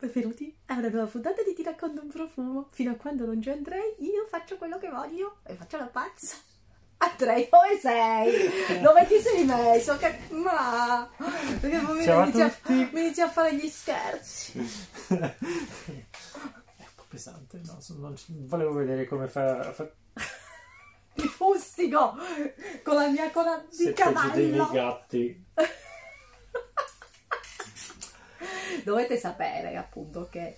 benvenuti 0.00 0.56
a 0.66 0.78
una 0.78 0.88
nuova 0.88 1.06
puntata 1.06 1.42
di 1.42 1.52
Ti 1.52 1.62
racconto 1.62 2.00
un 2.00 2.08
profumo. 2.08 2.68
Fino 2.70 2.92
a 2.92 2.94
quando 2.94 3.26
non 3.26 3.42
ci 3.42 3.50
andrei, 3.50 3.94
io 3.98 4.26
faccio 4.28 4.56
quello 4.56 4.78
che 4.78 4.88
voglio 4.88 5.40
e 5.44 5.54
faccio 5.54 5.76
la 5.76 5.86
pazza. 5.86 6.36
Andrei, 6.96 7.48
dove 7.50 7.78
sei? 7.78 8.80
Dove 8.80 9.06
ti 9.06 9.18
sei 9.20 9.44
messo? 9.44 9.96
Che... 9.96 10.18
Ma... 10.30 11.08
Perché 11.60 11.78
poi 11.78 11.96
mi 11.96 12.04
Ciao 12.04 12.22
a 12.22 12.52
mi 12.66 13.00
inizi 13.00 13.20
a 13.22 13.30
fare 13.30 13.54
gli 13.54 13.68
scherzi. 13.68 14.58
È 15.08 15.14
un 15.14 15.34
po' 16.94 17.04
pesante, 17.08 17.60
no? 17.64 17.78
Non- 17.98 18.14
volevo 18.46 18.72
vedere 18.72 19.06
come 19.06 19.28
fa. 19.28 19.72
fa... 19.72 19.88
Ti 21.14 21.26
fustigo 21.26 22.16
con 22.82 22.94
la 22.94 23.08
mia 23.08 23.30
coda 23.30 23.64
di 23.68 23.76
Se 23.76 23.92
peggio 23.92 24.30
dei 24.34 24.46
miei 24.48 24.58
cavallo. 24.58 24.72
gatti. 24.72 25.44
Dovete 28.84 29.16
sapere 29.16 29.76
appunto 29.76 30.28
che... 30.30 30.56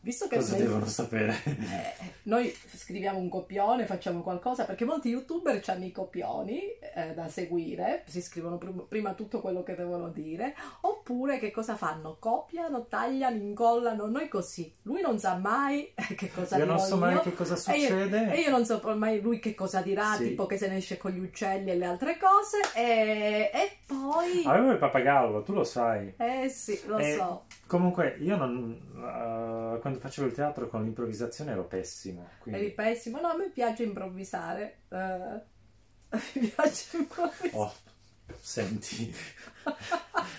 Visto 0.00 0.28
che 0.28 0.36
Cosa 0.36 0.52
noi- 0.52 0.62
devono 0.62 0.86
sapere? 0.86 1.36
Eh, 1.44 2.12
noi 2.22 2.54
scriviamo 2.74 3.18
un 3.18 3.28
copione, 3.28 3.84
facciamo 3.84 4.22
qualcosa, 4.22 4.64
perché 4.64 4.84
molti 4.84 5.08
youtuber 5.08 5.60
hanno 5.66 5.84
i 5.84 5.90
copioni 5.90 6.60
eh, 6.94 7.14
da 7.14 7.28
seguire, 7.28 8.04
si 8.06 8.22
scrivono 8.22 8.58
prim- 8.58 8.86
prima 8.86 9.12
tutto 9.14 9.40
quello 9.40 9.64
che 9.64 9.74
devono 9.74 10.08
dire, 10.10 10.54
oppure 10.82 10.97
che 11.38 11.50
cosa 11.50 11.74
fanno? 11.76 12.16
Copiano, 12.18 12.86
tagliano, 12.86 13.36
incollano, 13.36 14.06
noi 14.06 14.28
così. 14.28 14.72
Lui 14.82 15.00
non 15.00 15.18
sa 15.18 15.36
mai 15.36 15.92
che 16.16 16.30
cosa 16.30 16.56
Io 16.56 16.64
dirò 16.64 16.76
non 16.76 16.84
so 16.86 16.96
mai 16.96 17.14
io, 17.14 17.20
che 17.22 17.34
cosa 17.34 17.54
e 17.72 17.76
io- 17.78 17.88
succede. 17.88 18.32
E 18.34 18.40
io 18.40 18.50
non 18.50 18.64
so 18.64 18.80
mai 18.96 19.20
lui 19.20 19.38
che 19.38 19.54
cosa 19.54 19.80
dirà, 19.80 20.14
Sì. 20.14 20.28
tipo 20.28 20.46
che 20.46 20.58
se 20.58 20.68
ne 20.68 20.76
esce 20.76 20.96
con 20.98 21.10
gli 21.12 21.18
uccelli 21.20 21.70
e 21.70 21.76
le 21.76 21.86
altre 21.86 22.18
cose, 22.18 22.58
e, 22.74 23.50
e 23.52 23.78
poi... 23.86 24.42
Avevo 24.44 24.72
il 24.72 24.78
pappagallo, 24.78 25.42
tu 25.42 25.52
lo 25.52 25.64
sai. 25.64 26.14
Eh 26.16 26.48
sì, 26.48 26.80
lo 26.86 26.98
Eh, 26.98 27.14
so. 27.16 27.44
Comunque, 27.66 28.16
io 28.20 28.36
non. 28.36 28.78
eh, 29.76 29.80
quando 29.80 29.98
facevo 29.98 30.26
il 30.26 30.34
teatro 30.34 30.68
con 30.68 30.82
l'improvvisazione 30.84 31.52
ero 31.52 31.64
pessimo. 31.64 32.28
Quindi... 32.40 32.60
Eri 32.60 32.72
pessimo. 32.72 33.20
No, 33.20 33.28
a 33.28 33.36
me 33.36 33.48
piace 33.50 33.82
improvvisare. 33.82 34.80
eh, 34.88 35.40
mi 36.40 36.46
piace 36.48 36.96
improvvisare. 36.96 37.50
Oh, 37.52 37.72
senti. 38.40 39.14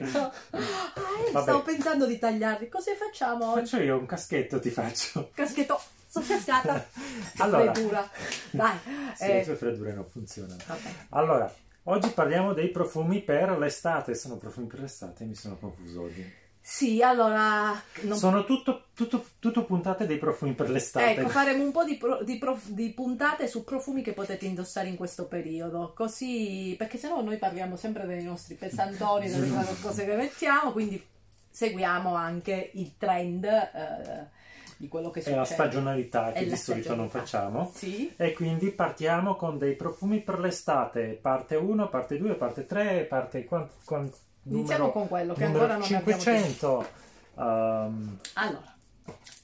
No. 0.00 0.32
Ah, 0.50 1.40
stavo 1.42 1.62
pensando 1.62 2.06
di 2.06 2.18
tagliarli. 2.18 2.68
Cosa 2.68 2.92
facciamo 2.94 3.52
oggi? 3.52 3.60
Faccio 3.60 3.82
io 3.82 3.98
un 3.98 4.06
caschetto, 4.06 4.58
ti 4.58 4.70
faccio. 4.70 5.30
Caschetto. 5.34 5.80
Sono 6.08 6.24
cascata. 6.26 6.86
Allora. 7.38 7.72
Freddura. 7.72 8.10
Dai. 8.50 8.78
Sì, 9.14 9.24
eh, 9.24 9.34
le 9.34 9.44
tue 9.44 9.54
freddure 9.54 9.92
non 9.92 10.06
funzionano. 10.06 10.60
vabbè. 10.66 10.90
Allora, 11.10 11.52
oggi 11.84 12.10
parliamo 12.10 12.52
dei 12.52 12.70
profumi 12.70 13.20
per 13.20 13.56
l'estate. 13.58 14.14
Sono 14.14 14.36
profumi 14.36 14.66
per 14.66 14.80
l'estate? 14.80 15.24
Mi 15.24 15.34
sono 15.34 15.56
confuso 15.56 16.02
oggi. 16.02 16.32
Sì, 16.72 17.02
allora. 17.02 17.72
non- 18.02 18.16
Sono 18.16 18.44
tutto, 18.44 18.84
tutto, 18.94 19.24
tutto 19.40 19.64
puntate 19.64 20.06
dei 20.06 20.18
profumi 20.18 20.52
per 20.52 20.70
l'estate. 20.70 21.18
Ecco, 21.20 21.28
faremo 21.28 21.64
un 21.64 21.72
po' 21.72 21.82
di, 21.82 21.96
pro- 21.96 22.22
di 22.22 22.38
prof- 22.38 22.68
di 22.68 22.90
puntate 22.90 23.48
su 23.48 23.64
profumi 23.64 24.02
che 24.02 24.12
potete 24.12 24.46
indossare 24.46 24.86
in 24.86 24.94
questo 24.94 25.26
periodo, 25.26 25.92
così 25.96 26.76
perché 26.78 26.96
sennò 26.96 27.22
noi 27.22 27.38
parliamo 27.38 27.74
sempre 27.74 28.06
dei 28.06 28.22
nostri 28.22 28.54
pesantoni, 28.54 29.28
delle 29.28 29.48
cose 29.82 30.04
che 30.04 30.14
mettiamo, 30.14 30.70
quindi 30.70 31.04
seguiamo 31.50 32.14
anche 32.14 32.70
il 32.74 32.92
trend 32.96 33.44
eh, 33.44 34.38
di 34.76 34.86
quello 34.86 35.10
che 35.10 35.18
È 35.18 35.22
succede. 35.22 35.40
la 35.40 35.44
stagionalità 35.46 36.30
che 36.30 36.38
È 36.38 36.46
di 36.46 36.56
solito 36.56 36.94
non 36.94 37.10
facciamo. 37.10 37.72
Sì, 37.74 38.12
E 38.16 38.32
quindi 38.32 38.70
partiamo 38.70 39.34
con 39.34 39.58
dei 39.58 39.74
profumi 39.74 40.20
per 40.20 40.38
l'estate, 40.38 41.18
parte 41.20 41.56
1, 41.56 41.88
parte 41.88 42.16
2, 42.16 42.34
parte 42.36 42.64
3, 42.64 43.06
parte 43.08 43.44
quant, 43.44 43.72
quant- 43.84 44.16
iniziamo 44.44 44.90
con 44.90 45.08
quello 45.08 45.34
che 45.34 45.44
ancora 45.44 45.74
non 45.76 45.82
abbiamo 45.82 46.04
detto. 46.04 46.18
500. 46.20 46.88
Um, 47.34 48.18
Allora, 48.34 48.74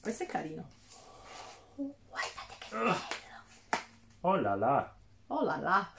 questo 0.01 0.23
è 0.23 0.25
carino. 0.25 0.65
Guardate 1.75 2.53
che 2.59 2.75
bello! 2.75 2.95
oh 4.21 4.35
là 4.35 4.55
là, 4.55 4.95
Oh 5.27 5.43
là 5.43 5.57
là! 5.57 5.91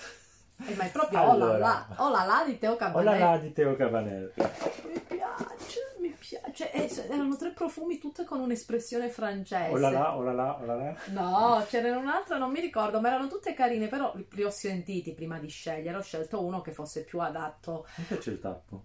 Eh, 0.67 0.75
ma 0.75 0.85
è 0.85 0.91
proprio 0.91 1.21
oh 1.21 1.25
là 1.25 1.31
Allora. 1.33 1.59
là! 1.59 1.87
Oh 1.99 2.11
là 2.11 2.25
là 2.25 2.45
di 2.45 2.59
Teo 2.59 2.73
oh 2.73 2.75
là 2.75 2.79
Cabanelli. 2.79 3.19
là 3.21 3.39
di 3.39 3.53
Teo 3.53 3.77
Cabanel. 3.77 4.33
Mi 4.37 4.99
piace, 5.07 5.81
mi 6.01 6.11
piace. 6.19 6.73
Eh, 6.73 6.89
s- 6.89 7.07
erano 7.09 7.37
tre 7.37 7.53
profumi 7.53 7.99
tutte 7.99 8.25
con 8.25 8.41
un'espressione 8.41 9.09
francese. 9.09 9.71
Oh 9.73 9.77
là 9.79 9.91
là, 9.91 10.17
oh 10.17 10.23
là 10.23 10.33
là, 10.33 10.59
oh 10.61 10.65
là 10.65 10.75
là. 10.75 10.97
No, 11.11 11.65
c'era 11.69 11.97
un 11.97 12.09
altro, 12.09 12.39
non 12.39 12.51
mi 12.51 12.61
ricordo, 12.61 13.01
ma 13.01 13.09
erano 13.09 13.29
tutte 13.29 13.55
carine, 13.55 13.87
però 13.87 14.13
li, 14.17 14.27
li 14.31 14.43
ho 14.43 14.51
sentiti 14.51 15.15
prima 15.15 15.39
di 15.39 15.49
scegliere. 15.49 15.97
Ho 15.99 16.03
scelto 16.03 16.45
uno 16.45 16.61
che 16.61 16.73
fosse 16.73 17.05
più 17.05 17.21
adatto. 17.21 17.87
Mi 17.97 18.05
piace 18.05 18.31
il 18.31 18.41
tappo. 18.41 18.85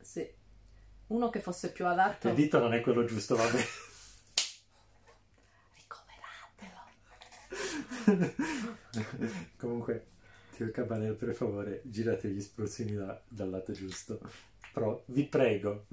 Sì. 0.00 0.28
Uno 1.08 1.28
che 1.30 1.40
fosse 1.40 1.72
più 1.72 1.86
adatto. 1.86 2.28
Il 2.28 2.34
dito 2.34 2.58
non 2.58 2.72
è 2.72 2.80
quello 2.80 3.04
giusto, 3.04 3.34
vabbè. 3.36 3.64
Ricoveratelo. 8.06 8.34
Comunque, 9.58 10.06
Teo 10.56 10.70
Cabanel, 10.70 11.14
per 11.14 11.34
favore, 11.34 11.82
girate 11.84 12.28
gli 12.28 12.40
spruzzini 12.40 12.94
da- 12.94 13.20
dal 13.28 13.50
lato 13.50 13.72
giusto. 13.72 14.20
Però, 14.72 15.02
vi 15.06 15.24
prego. 15.24 15.86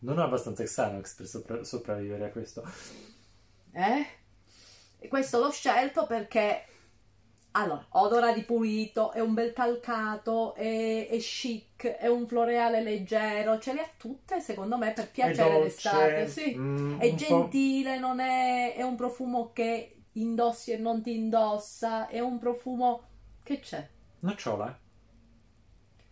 Non 0.00 0.18
ho 0.18 0.24
abbastanza 0.24 0.64
Xanax 0.64 1.14
per 1.14 1.26
sopra- 1.26 1.64
sopravvivere 1.64 2.24
a 2.26 2.30
questo. 2.30 2.62
Eh? 3.72 4.06
E 4.98 5.08
questo 5.08 5.38
l'ho 5.38 5.50
scelto 5.50 6.06
perché. 6.06 6.64
Allora, 7.52 7.84
odora 7.90 8.32
di 8.32 8.42
pulito, 8.42 9.10
è 9.12 9.18
un 9.20 9.34
bel 9.34 9.52
calcato, 9.52 10.54
è, 10.54 11.08
è 11.08 11.16
chic, 11.18 11.86
è 11.86 12.06
un 12.06 12.26
floreale 12.26 12.80
leggero, 12.82 13.58
ce 13.58 13.72
le 13.72 13.80
ha 13.80 13.90
tutte 13.96 14.40
secondo 14.40 14.76
me 14.76 14.92
per 14.92 15.10
piacere 15.10 15.58
dolce, 15.58 15.62
d'estate. 15.64 16.26
Sì. 16.28 16.54
mm, 16.56 16.98
È 17.00 17.14
gentile, 17.14 17.98
non 17.98 18.20
è, 18.20 18.74
è 18.74 18.82
un 18.82 18.94
profumo 18.94 19.50
che 19.52 20.02
indossi 20.12 20.70
e 20.72 20.76
non 20.78 21.02
ti 21.02 21.14
indossa, 21.16 22.06
è 22.06 22.20
un 22.20 22.38
profumo 22.38 23.02
che 23.42 23.58
c'è. 23.58 23.88
Nocciola? 24.20 24.78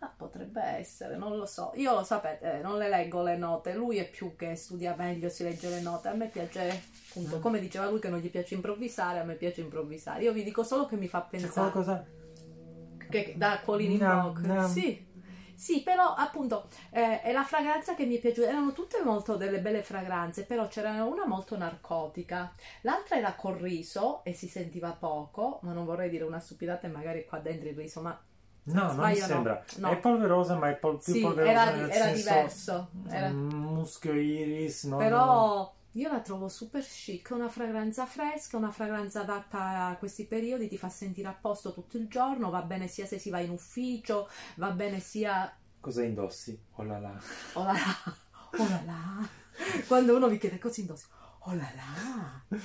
Ah, 0.01 0.13
potrebbe 0.15 0.61
essere, 0.63 1.17
non 1.17 1.35
lo 1.35 1.45
so. 1.45 1.71
Io 1.75 1.93
lo 1.93 2.03
sapete, 2.03 2.59
non 2.63 2.77
le 2.77 2.87
leggo 2.87 3.21
le 3.21 3.35
note. 3.35 3.73
Lui 3.73 3.97
è 3.97 4.09
più 4.09 4.35
che 4.37 4.55
studia 4.55 4.95
meglio, 4.97 5.27
si 5.27 5.43
legge 5.43 5.67
le 5.69 5.81
note. 5.81 6.07
A 6.07 6.13
me 6.13 6.27
piace, 6.27 6.83
appunto, 7.09 7.37
Mm. 7.37 7.41
come 7.41 7.59
diceva 7.59 7.89
lui 7.89 7.99
che 7.99 8.07
non 8.09 8.19
gli 8.19 8.29
piace 8.29 8.53
improvvisare, 8.55 9.19
a 9.19 9.23
me 9.25 9.35
piace 9.35 9.59
improvvisare. 9.59 10.23
Io 10.23 10.31
vi 10.31 10.43
dico 10.43 10.63
solo 10.63 10.85
che 10.85 10.95
mi 10.95 11.07
fa 11.09 11.23
C'è 11.23 11.29
pensare 11.31 11.71
qualcosa? 11.71 12.05
che 13.09 13.33
da 13.35 13.53
acquolini 13.53 13.95
in 13.95 13.99
No, 14.05 14.23
bocca. 14.33 14.47
no. 14.53 14.67
Sì. 14.67 15.07
Sì, 15.55 15.81
però 15.83 16.13
appunto 16.13 16.69
eh, 16.91 17.21
è 17.21 17.33
la 17.33 17.43
fragranza 17.43 17.93
che 17.93 18.05
mi 18.05 18.15
è 18.15 18.19
piaciuta. 18.21 18.47
Erano 18.47 18.71
tutte 18.71 19.01
molto 19.03 19.35
delle 19.35 19.59
belle 19.59 19.83
fragranze, 19.83 20.45
però 20.45 20.69
c'era 20.69 21.03
una 21.03 21.25
molto 21.27 21.57
narcotica. 21.57 22.53
L'altra 22.83 23.17
era 23.17 23.33
col 23.33 23.55
riso 23.57 24.23
e 24.23 24.33
si 24.33 24.47
sentiva 24.47 24.91
poco, 24.93 25.59
ma 25.63 25.73
non 25.73 25.83
vorrei 25.83 26.09
dire 26.09 26.23
una 26.23 26.39
stupidata 26.39 26.87
e 26.87 26.89
magari 26.89 27.25
qua 27.25 27.39
dentro 27.39 27.67
il 27.67 27.75
riso, 27.75 27.99
ma 27.99 28.17
No, 28.73 28.81
non 28.83 28.87
mi 28.87 28.93
Sbaglio, 28.93 29.19
no. 29.19 29.25
sembra. 29.25 29.65
No. 29.77 29.89
È 29.91 29.97
polverosa, 29.97 30.55
ma 30.55 30.69
è 30.69 30.75
pol- 30.75 31.01
più 31.01 31.13
sì, 31.13 31.21
polverosa 31.21 31.51
era, 31.51 31.75
nel 31.75 31.89
era 31.89 32.05
senso... 32.05 32.15
diverso. 32.17 32.89
Era- 33.09 33.29
mm, 33.29 33.49
muschio 33.49 34.13
iris, 34.13 34.83
no? 34.85 34.97
Però 34.97 35.73
io 35.93 36.11
la 36.11 36.19
trovo 36.19 36.47
super 36.47 36.85
chic, 36.85 37.29
una 37.31 37.49
fragranza 37.49 38.05
fresca, 38.05 38.57
una 38.57 38.71
fragranza 38.71 39.21
adatta 39.21 39.87
a 39.87 39.95
questi 39.97 40.25
periodi, 40.25 40.67
ti 40.67 40.77
fa 40.77 40.89
sentire 40.89 41.27
a 41.27 41.33
posto 41.39 41.73
tutto 41.73 41.97
il 41.97 42.07
giorno, 42.07 42.51
va 42.51 42.61
bene 42.61 42.87
sia 42.87 43.05
se 43.05 43.17
si 43.17 43.29
va 43.29 43.39
in 43.39 43.49
ufficio, 43.49 44.29
va 44.57 44.69
bene 44.71 44.99
sia... 44.99 45.51
Cosa 45.79 46.03
indossi? 46.03 46.59
Oh 46.75 46.83
là 46.83 46.99
là. 46.99 47.19
Oh 47.53 47.63
là 47.63 47.73
là, 47.73 48.15
oh 48.51 48.67
là 48.69 48.81
là. 48.85 49.29
Quando 49.87 50.15
uno 50.15 50.27
vi 50.27 50.37
chiede 50.37 50.59
cosa 50.59 50.79
indossi, 50.81 51.05
oh 51.39 51.53
là 51.53 51.71
là. 51.75 52.57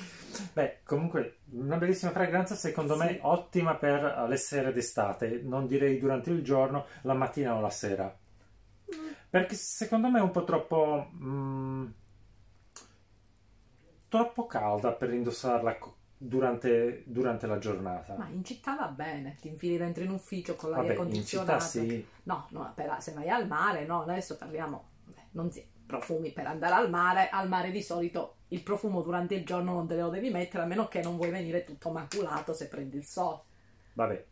Beh, 0.53 0.81
comunque, 0.85 1.39
una 1.53 1.77
bellissima 1.77 2.11
fragranza, 2.13 2.55
secondo 2.55 2.97
me 2.97 3.09
Sì. 3.09 3.19
ottima 3.23 3.75
per 3.77 4.05
eh, 4.05 4.29
le 4.29 4.37
sere 4.37 4.73
d'estate. 4.73 5.41
Non 5.43 5.67
direi 5.67 5.99
durante 5.99 6.31
il 6.31 6.43
giorno, 6.43 6.87
la 7.03 7.15
mattina 7.15 7.55
o 7.57 7.61
la 7.61 7.71
sera. 7.71 8.17
Perché 9.31 9.55
secondo 9.57 10.09
me 10.11 10.19
è 10.19 10.23
un 10.23 10.31
po' 10.31 10.45
troppo... 10.45 11.09
mm, 11.15 11.87
troppo 14.09 14.47
calda 14.47 14.93
per 14.93 15.13
indossarla 15.13 15.77
durante, 16.17 17.03
durante 17.07 17.47
la 17.47 17.59
giornata. 17.59 18.15
Ma 18.17 18.29
in 18.29 18.45
città 18.45 18.77
va 18.77 18.87
bene, 18.87 19.37
ti 19.41 19.49
infili 19.49 19.77
dentro 19.77 20.05
in 20.05 20.11
ufficio 20.11 20.55
con 20.55 20.71
l'aria 20.71 20.95
Vabbè, 20.95 21.01
in 21.01 21.05
condizionata. 21.05 21.59
città 21.59 21.85
sì. 21.85 22.07
No, 22.25 22.47
no, 22.51 22.73
per- 22.75 23.03
se 23.03 23.13
vai 23.13 23.29
al 23.29 23.47
mare, 23.49 23.85
no, 23.87 24.03
adesso 24.03 24.37
parliamo, 24.37 24.91
beh, 25.07 25.23
non 25.33 25.51
si, 25.51 25.67
profumi 25.87 26.33
per 26.33 26.47
andare 26.47 26.75
al 26.75 26.89
mare, 26.91 27.29
al 27.29 27.49
mare 27.49 27.71
di 27.71 27.83
solito 27.83 28.37
il 28.49 28.63
profumo 28.63 29.03
durante 29.03 29.35
il 29.35 29.45
giorno 29.45 29.73
non 29.73 29.87
te 29.87 29.97
lo 29.97 30.09
devi 30.09 30.31
mettere, 30.31 30.63
a 30.63 30.67
meno 30.67 30.89
che 30.89 31.03
non 31.03 31.17
vuoi 31.17 31.31
venire 31.31 31.65
tutto 31.65 31.91
maculato 31.91 32.53
se 32.55 32.69
prendi 32.69 32.97
il 32.97 33.05
sole. 33.05 33.41
Vabbè, 33.95 34.25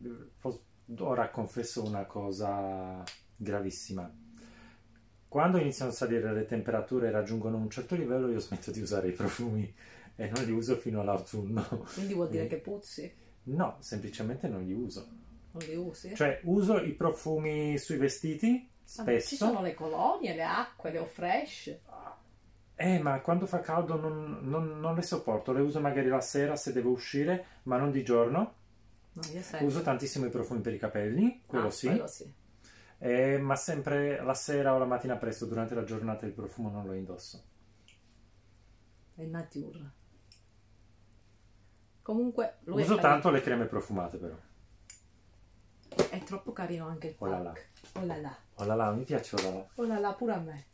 ora 0.99 1.31
confesso 1.31 1.84
una 1.84 2.04
cosa 2.04 3.02
gravissima. 3.37 4.10
Quando 5.28 5.58
iniziano 5.58 5.90
a 5.90 5.94
salire 5.94 6.32
le 6.32 6.44
temperature 6.44 7.08
e 7.08 7.10
raggiungono 7.10 7.56
un 7.56 7.70
certo 7.70 7.94
livello, 7.94 8.28
io 8.31 8.38
smetto 8.38 8.70
di 8.70 8.81
usare 8.81 9.08
i 9.08 9.12
profumi 9.12 9.72
e 10.16 10.31
non 10.31 10.44
li 10.44 10.52
uso 10.52 10.76
fino 10.76 11.00
all'autunno. 11.00 11.62
Quindi 11.94 12.12
vuol 12.14 12.28
dire 12.28 12.44
Eh. 12.44 12.49
che 12.49 12.56
puzzi, 12.58 13.12
No, 13.44 13.76
semplicemente 13.81 14.46
non 14.46 14.62
li 14.64 14.72
uso. 14.72 15.04
non 15.52 15.62
li 15.66 15.75
usi? 15.75 16.14
Cioè, 16.14 16.40
uso 16.44 16.78
i 16.81 16.93
profumi 16.93 17.76
sui 17.78 17.96
vestiti 17.96 18.70
Vabbè, 18.96 19.20
ci 19.20 19.26
spesso. 19.26 19.46
sono 19.46 19.62
le 19.62 19.75
colonie, 19.75 20.34
le 20.34 20.44
acque, 20.44 20.90
le 20.90 21.05
fresh. 21.06 21.79
Eh, 22.75 22.99
ma 22.99 23.20
quando 23.20 23.46
fa 23.46 23.61
caldo 23.61 23.96
non, 23.96 24.38
non- 24.43 24.81
non 24.81 24.94
le 24.94 25.02
sopporto. 25.02 25.52
Le 25.52 25.61
uso 25.61 25.81
magari 25.81 26.08
la 26.08 26.20
sera 26.20 26.56
se 26.56 26.73
devo 26.73 26.90
uscire, 26.90 27.44
ma 27.64 27.76
non 27.76 27.90
di 27.90 28.02
giorno. 28.02 28.55
No. 29.14 29.23
Uso 29.61 29.82
tantissimo 29.82 30.26
i 30.26 30.31
profumi 30.31 30.61
per 30.61 30.73
i 30.75 30.79
capelli, 30.79 31.43
quello 31.46 31.67
Ah, 31.69 31.70
sì. 31.70 31.87
quello 31.87 32.06
sì. 32.06 32.32
Eh, 32.99 33.38
ma 33.38 33.56
sempre 33.56 34.23
la 34.23 34.34
sera 34.34 34.75
o 34.75 34.79
la 34.79 34.85
mattina 34.87 35.17
presto, 35.17 35.44
durante 35.46 35.75
la 35.75 35.85
giornata 35.85 36.25
il 36.25 36.32
profumo 36.32 36.70
non 36.70 36.87
lo 36.87 36.93
indosso. 36.94 37.43
È 39.14 39.23
nature. 39.25 39.90
Comunque, 42.02 42.58
Uso 42.64 42.96
tanto 42.96 43.31
le 43.31 43.40
creme 43.43 43.67
profumate 43.67 44.17
però. 44.19 44.35
È 46.10 46.22
troppo 46.22 46.52
carino 46.52 46.86
anche 46.86 47.08
il 47.08 47.14
pack. 47.14 47.70
Oh 47.94 48.04
là 48.04 48.16
là. 48.16 48.36
Oh 48.54 48.64
là 48.64 48.74
là, 48.74 48.90
mi 48.92 49.04
piace 49.04 49.36
oh 49.36 49.42
là 49.42 49.50
là. 49.50 49.66
Oh 49.74 49.84
là 49.84 49.98
là, 49.98 50.12
pure 50.14 50.32
a 50.32 50.38
me. 50.38 50.66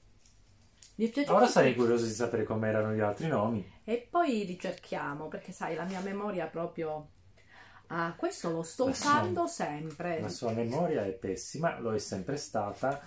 Mi 0.96 1.06
è 1.06 1.10
piaciuto. 1.10 1.36
Ora 1.36 1.46
sarei 1.46 1.74
curioso 1.74 2.04
di 2.04 2.12
sapere 2.12 2.44
com'erano 2.44 2.92
gli 2.92 3.00
altri 3.00 3.28
nomi. 3.28 3.64
E 3.84 4.08
poi 4.10 4.44
li 4.44 4.58
cerchiamo, 4.58 5.28
perché 5.28 5.52
sai, 5.52 5.74
la 5.74 5.84
mia 5.84 6.00
memoria 6.00 6.46
proprio... 6.46 7.10
Ah, 7.90 8.14
questo 8.16 8.50
lo 8.50 8.62
sto 8.62 8.86
La 8.86 8.92
sua- 8.92 9.10
usando 9.10 9.46
sempre. 9.46 10.20
La 10.20 10.28
sua 10.28 10.50
memoria 10.52 11.04
è 11.04 11.12
pessima, 11.12 11.78
lo 11.78 11.94
è 11.94 11.98
sempre 11.98 12.36
stata. 12.36 13.00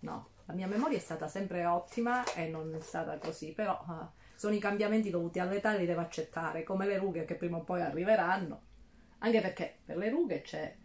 No, 0.00 0.30
la 0.46 0.54
mia 0.54 0.66
memoria 0.66 0.96
è 0.96 1.00
stata 1.00 1.28
sempre 1.28 1.64
ottima 1.64 2.24
e 2.34 2.48
non 2.48 2.74
è 2.74 2.80
stata 2.80 3.16
così, 3.18 3.52
però 3.52 3.72
ah, 3.86 4.10
sono 4.34 4.54
i 4.54 4.58
cambiamenti 4.58 5.10
dovuti 5.10 5.38
all'età 5.38 5.74
li 5.74 5.86
devo 5.86 6.00
accettare, 6.00 6.62
come 6.62 6.86
le 6.86 6.98
rughe 6.98 7.24
che 7.24 7.36
prima 7.36 7.56
o 7.56 7.64
poi 7.64 7.80
arriveranno. 7.80 8.62
Anche 9.18 9.40
perché 9.40 9.78
per 9.84 9.96
le 9.96 10.10
rughe 10.10 10.42
c'è 10.42 10.76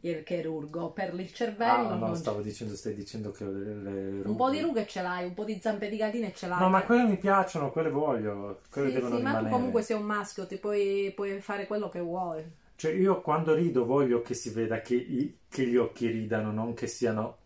il 0.00 0.22
chirurgo, 0.24 0.92
per 0.92 1.14
il 1.18 1.32
cervello 1.32 1.88
Ah, 1.88 1.96
no, 1.96 2.14
non 2.14 2.14
stavo 2.14 2.40
dicendo, 2.42 2.74
stai 2.76 2.94
dicendo 2.94 3.30
che 3.32 3.44
delle 3.44 3.82
le 3.82 4.22
Un 4.28 4.34
po' 4.34 4.48
di 4.48 4.60
rughe 4.62 4.86
ce 4.86 5.02
l'hai, 5.02 5.26
un 5.26 5.34
po' 5.34 5.44
di 5.44 5.60
zampe 5.60 5.90
di 5.90 5.98
galline 5.98 6.32
ce 6.32 6.46
l'hai. 6.46 6.58
No, 6.58 6.68
ma 6.68 6.84
quelle 6.84 7.08
mi 7.08 7.16
piacciono, 7.18 7.70
quelle 7.72 7.90
voglio, 7.90 8.60
quelle 8.70 8.92
Sì, 8.92 8.92
devono 8.92 9.18
sì, 9.18 9.20
ma 9.20 9.36
tu 9.36 9.46
rimanere. 9.46 9.46
comunque 9.46 9.82
sei 9.82 9.96
un 9.96 10.02
maschio, 10.04 10.44
ti 10.46 10.56
puoi, 10.58 11.12
puoi 11.14 11.40
fare 11.40 11.66
quello 11.68 11.88
che 11.88 12.00
vuoi. 12.00 12.44
Cioè, 12.74 12.90
io 12.94 13.20
quando 13.20 13.54
rido 13.54 13.84
voglio 13.84 14.22
che 14.22 14.34
si 14.34 14.50
veda 14.50 14.80
che, 14.80 14.96
i- 14.96 15.38
che 15.48 15.64
gli 15.68 15.76
occhi 15.76 16.08
ridano, 16.08 16.50
non 16.50 16.74
che 16.74 16.88
siano... 16.88 17.38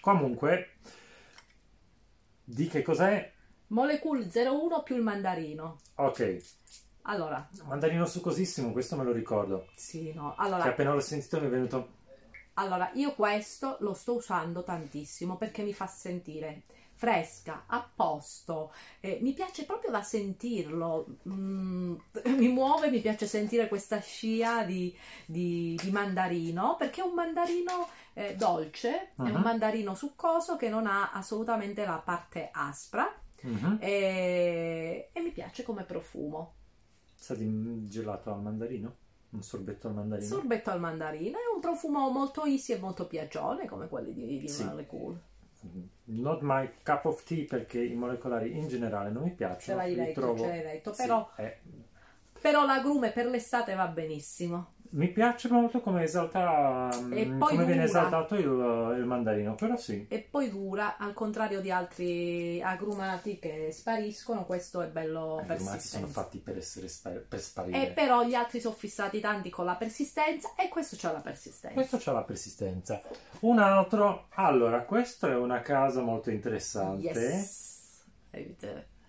Comunque, 0.00 0.78
di 2.44 2.66
che 2.68 2.80
cos'è? 2.82 3.30
Molecule 3.68 4.26
01 4.28 4.82
più 4.82 4.96
il 4.96 5.02
mandarino. 5.02 5.78
Ok, 5.96 6.20
Allora, 7.06 7.48
mandarino 7.64 8.06
succosissimo, 8.06 8.70
questo 8.72 8.96
me 8.96 9.02
lo 9.04 9.10
ricordo. 9.12 9.66
sì, 9.74 10.12
no. 10.12 10.34
Che 10.58 10.68
Allora, 10.68 10.68
appena 10.68 10.92
l'ho 10.94 11.00
sentito 11.00 11.40
mi 11.40 11.46
è 11.46 11.50
venuto... 11.50 11.94
allora, 12.54 12.90
io 12.94 13.14
questo 13.14 13.76
lo 13.80 13.92
sto 13.92 14.14
usando 14.14 14.62
tantissimo 14.64 15.36
perché 15.36 15.62
mi 15.62 15.74
fa 15.74 15.86
sentire 15.86 16.62
fresca, 16.94 17.64
a 17.66 17.86
posto. 17.94 18.72
eh, 19.00 19.18
mi 19.20 19.34
piace 19.34 19.66
proprio 19.66 19.90
da 19.90 20.02
sentirlo. 20.02 21.18
mm, 21.28 21.94
mi 22.38 22.48
muove, 22.48 22.88
mi 22.90 23.00
piace 23.00 23.26
sentire 23.26 23.68
questa 23.68 24.00
scia 24.00 24.62
di, 24.64 24.96
di- 25.26 25.78
di 25.82 25.90
mandarino 25.90 26.76
perché 26.76 27.02
è 27.02 27.04
un 27.04 27.12
mandarino 27.14 27.88
eh, 28.14 28.34
dolce, 28.36 29.16
è 29.20 29.28
un 29.28 29.40
Mhm. 29.40 29.42
mandarino 29.42 29.94
succoso 29.94 30.56
che 30.56 30.70
non 30.70 30.86
ha 30.86 31.12
assolutamente 31.12 31.84
la 31.84 31.98
parte 31.98 32.48
aspra. 32.52 33.06
Mhm. 33.44 33.76
e, 33.78 35.10
e 35.12 35.20
mi 35.20 35.30
piace 35.32 35.62
come 35.62 35.84
profumo. 35.84 36.54
Sa 37.16 37.34
di 37.34 37.88
gelato 37.88 38.32
al 38.32 38.40
mandarino? 38.42 38.94
Un 39.30 39.42
sorbetto 39.42 39.88
al 39.88 39.94
mandarino? 39.94 40.28
Sorbetto 40.28 40.70
al 40.70 40.80
mandarino 40.80 41.38
è 41.38 41.54
un 41.54 41.60
profumo 41.60 42.08
molto 42.10 42.44
easy 42.44 42.74
e 42.74 42.78
molto 42.78 43.06
piacione 43.06 43.66
come 43.66 43.88
quelli 43.88 44.12
di, 44.14 44.38
di 44.38 44.48
Sì. 44.48 44.64
Molecule. 44.64 45.18
Not 46.04 46.40
my 46.42 46.70
cup 46.84 47.06
of 47.06 47.24
tea 47.24 47.44
perché 47.48 47.82
i 47.82 47.94
molecolari 47.94 48.56
in 48.56 48.68
generale 48.68 49.10
non 49.10 49.24
mi 49.24 49.30
Ce 49.30 49.34
piacciono. 49.34 49.78
l'hai 49.78 49.94
li 49.94 49.96
detto, 49.96 50.20
trovo- 50.20 50.42
ce 50.44 50.48
l'hai 50.48 50.62
detto, 50.62 50.92
Sì, 50.92 51.02
però, 51.02 51.28
eh, 51.36 51.58
però 52.40 52.64
l'agrume 52.64 53.10
per 53.10 53.26
l'estate 53.26 53.74
va 53.74 53.88
benissimo. 53.88 54.74
Mi 54.96 55.08
piace 55.08 55.50
molto 55.50 55.80
come 55.80 56.04
esalta 56.04 56.88
E 57.10 57.26
mm, 57.26 57.38
poi 57.38 57.50
come 57.50 57.64
viene 57.66 57.84
esaltato 57.84 58.34
il, 58.34 58.96
il 58.98 59.04
mandarino, 59.04 59.54
però 59.54 59.76
sì. 59.76 60.06
E 60.08 60.20
poi 60.20 60.48
dura, 60.50 60.96
al 60.96 61.12
contrario 61.12 61.60
di 61.60 61.70
altri 61.70 62.62
agrumati 62.62 63.38
che 63.38 63.68
spariscono, 63.72 64.46
questo 64.46 64.80
è 64.80 64.88
bello 64.88 65.40
I 65.42 65.46
formati 65.46 65.58
sono 65.58 66.06
persistente. 66.06 66.12
fatti 66.12 66.38
per 66.38 66.56
essere 66.56 66.88
spa- 66.88 67.10
per 67.10 67.40
sparire. 67.40 67.90
E 67.90 67.92
però 67.92 68.24
gli 68.24 68.34
altri 68.34 68.58
sono 68.58 68.74
fissati 68.74 69.20
tanti 69.20 69.50
con 69.50 69.66
la 69.66 69.74
persistenza 69.74 70.54
e 70.56 70.68
questo 70.68 70.96
c'ha 70.98 71.12
la 71.12 71.20
persistenza. 71.20 71.74
Questo 71.74 71.98
c'ha 72.00 72.12
la 72.12 72.22
persistenza. 72.24 73.02
Un 73.40 73.58
altro, 73.58 74.28
allora, 74.30 74.82
questo 74.82 75.28
è 75.28 75.36
una 75.36 75.60
casa 75.60 76.00
molto 76.00 76.30
interessante. 76.30 77.02
Yes. 77.02 77.64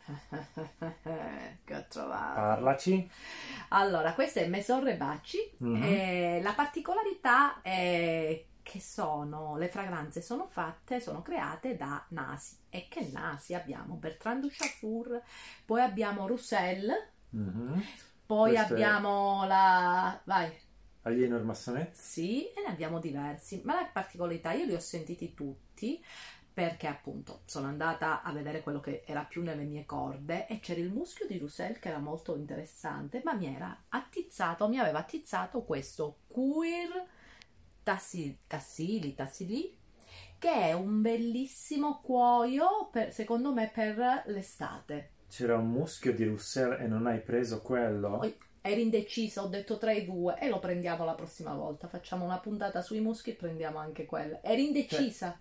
Che 1.63 1.75
ho 1.75 1.85
trovato. 1.89 2.33
Parlaci. 2.35 3.09
Allora, 3.69 4.13
questo 4.13 4.39
è 4.39 4.47
Maison 4.47 4.83
Rebacci. 4.83 5.37
Mhm. 5.57 5.83
e 5.83 6.39
la 6.41 6.53
particolarità 6.53 7.61
è 7.61 8.43
che 8.61 8.81
sono 8.81 9.55
le 9.57 9.69
fragranze 9.69 10.21
sono 10.21 10.47
fatte, 10.47 10.99
sono 10.99 11.21
create 11.21 11.75
da 11.77 12.03
nasi. 12.09 12.57
E 12.69 12.87
che 12.89 13.09
nasi 13.13 13.53
abbiamo? 13.53 13.95
Bertrand 13.95 14.41
du 14.41 14.49
Chafour, 14.51 15.21
poi 15.65 15.81
abbiamo 15.81 16.27
Roussel, 16.27 16.91
Mhm. 17.29 17.81
poi 18.25 18.51
Questo 18.53 18.73
è- 18.73 18.75
abbiamo 18.75 19.45
la 19.45 20.19
vai. 20.25 20.51
Alieno 21.03 21.41
Massonet. 21.41 21.93
Sì, 21.95 22.45
e 22.47 22.61
ne 22.65 22.71
abbiamo 22.73 22.99
diversi, 22.99 23.61
ma 23.63 23.75
la 23.75 23.85
particolarità 23.85 24.51
io 24.51 24.65
li 24.65 24.73
ho 24.73 24.79
sentiti 24.81 25.33
tutti 25.33 26.03
perché 26.57 26.87
appunto 26.87 27.41
sono 27.45 27.67
andata 27.67 28.23
a 28.23 28.31
vedere 28.31 28.63
quello 28.63 28.79
che 28.79 29.03
era 29.05 29.21
più 29.21 29.43
nelle 29.43 29.61
mie 29.61 29.85
corde 29.85 30.47
e 30.47 30.59
c'era 30.59 30.79
il 30.79 30.91
muschio 30.91 31.27
di 31.27 31.37
Roussel 31.37 31.77
che 31.77 31.89
era 31.89 31.99
molto 31.99 32.35
interessante, 32.35 33.21
ma 33.23 33.33
mi 33.33 33.53
era 33.53 33.83
attizzato, 33.89 34.67
mi 34.67 34.79
aveva 34.79 34.97
attizzato 34.97 35.61
questo 35.61 36.21
Queer 36.25 37.05
tassi- 37.83 38.39
Tassili, 38.47 39.13
Tassili, 39.13 39.77
che 40.39 40.51
è 40.51 40.73
un 40.73 41.03
bellissimo 41.03 42.01
cuoio 42.01 42.89
per- 42.91 43.13
secondo 43.13 43.53
me 43.53 43.69
per 43.71 44.23
l'estate. 44.25 45.11
C'era 45.29 45.57
un 45.57 45.69
muschio 45.69 46.11
di 46.11 46.23
Roussel 46.23 46.81
e 46.81 46.87
non 46.87 47.05
hai 47.05 47.21
preso 47.21 47.61
quello? 47.61 48.17
Poi 48.17 48.35
ero 48.61 48.81
indecisa, 48.81 49.43
ho 49.43 49.47
detto 49.47 49.77
tra 49.77 49.91
i 49.91 50.05
due 50.05 50.39
e 50.39 50.49
lo 50.49 50.57
prendiamo 50.57 51.05
la 51.05 51.13
prossima 51.13 51.53
volta. 51.53 51.87
Facciamo 51.87 52.25
una 52.25 52.39
puntata 52.39 52.81
sui 52.81 52.99
muschi 52.99 53.29
e 53.29 53.35
prendiamo 53.35 53.77
anche 53.77 54.05
quello. 54.05 54.39
Ero 54.41 54.59
indecisa, 54.59 55.37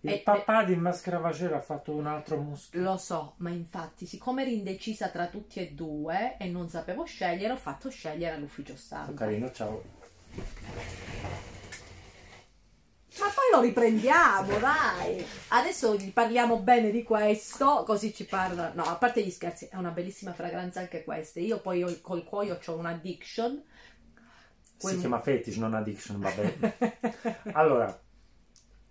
Il 0.00 0.10
e- 0.10 0.18
papà 0.20 0.62
di 0.64 0.76
Maschera 0.76 1.18
Vagera 1.18 1.56
ha 1.56 1.60
fatto 1.62 1.92
un 1.94 2.06
altro 2.06 2.36
muschio. 2.40 2.80
lo 2.80 2.96
so, 2.96 3.34
ma 3.38 3.50
infatti, 3.50 4.06
siccome 4.06 4.42
ero 4.42 4.50
indecisa 4.50 5.08
tra 5.08 5.26
tutti 5.26 5.58
e 5.60 5.72
due 5.72 6.36
e 6.38 6.46
non 6.48 6.68
sapevo 6.68 7.04
scegliere, 7.04 7.52
ho 7.52 7.56
fatto 7.56 7.90
scegliere 7.90 8.34
all'ufficio 8.36 8.76
stampa. 8.76 9.14
Carino, 9.24 9.50
ciao. 9.50 9.82
Ma 13.18 13.26
poi 13.28 13.44
lo 13.54 13.60
riprendiamo, 13.62 14.58
dai! 14.58 15.24
Adesso 15.48 15.96
gli 15.96 16.12
parliamo 16.12 16.60
bene 16.60 16.90
di 16.90 17.02
questo, 17.02 17.82
così 17.86 18.12
ci 18.12 18.26
parla. 18.26 18.72
No, 18.74 18.82
a 18.82 18.96
parte 18.96 19.24
gli 19.24 19.30
scherzi, 19.30 19.66
è 19.70 19.76
una 19.76 19.90
bellissima 19.90 20.34
fragranza 20.34 20.80
anche 20.80 21.02
questa. 21.02 21.40
Io 21.40 21.60
poi 21.60 21.82
ho- 21.82 21.98
col 22.02 22.24
cuoio 22.24 22.60
ho 22.64 22.76
un'addiction. 22.76 23.62
Si 24.62 24.72
Quel- 24.78 24.98
chiama 24.98 25.18
fetish, 25.20 25.56
non 25.56 25.72
addiction, 25.72 26.20
vabbè. 26.20 27.40
allora, 27.54 27.98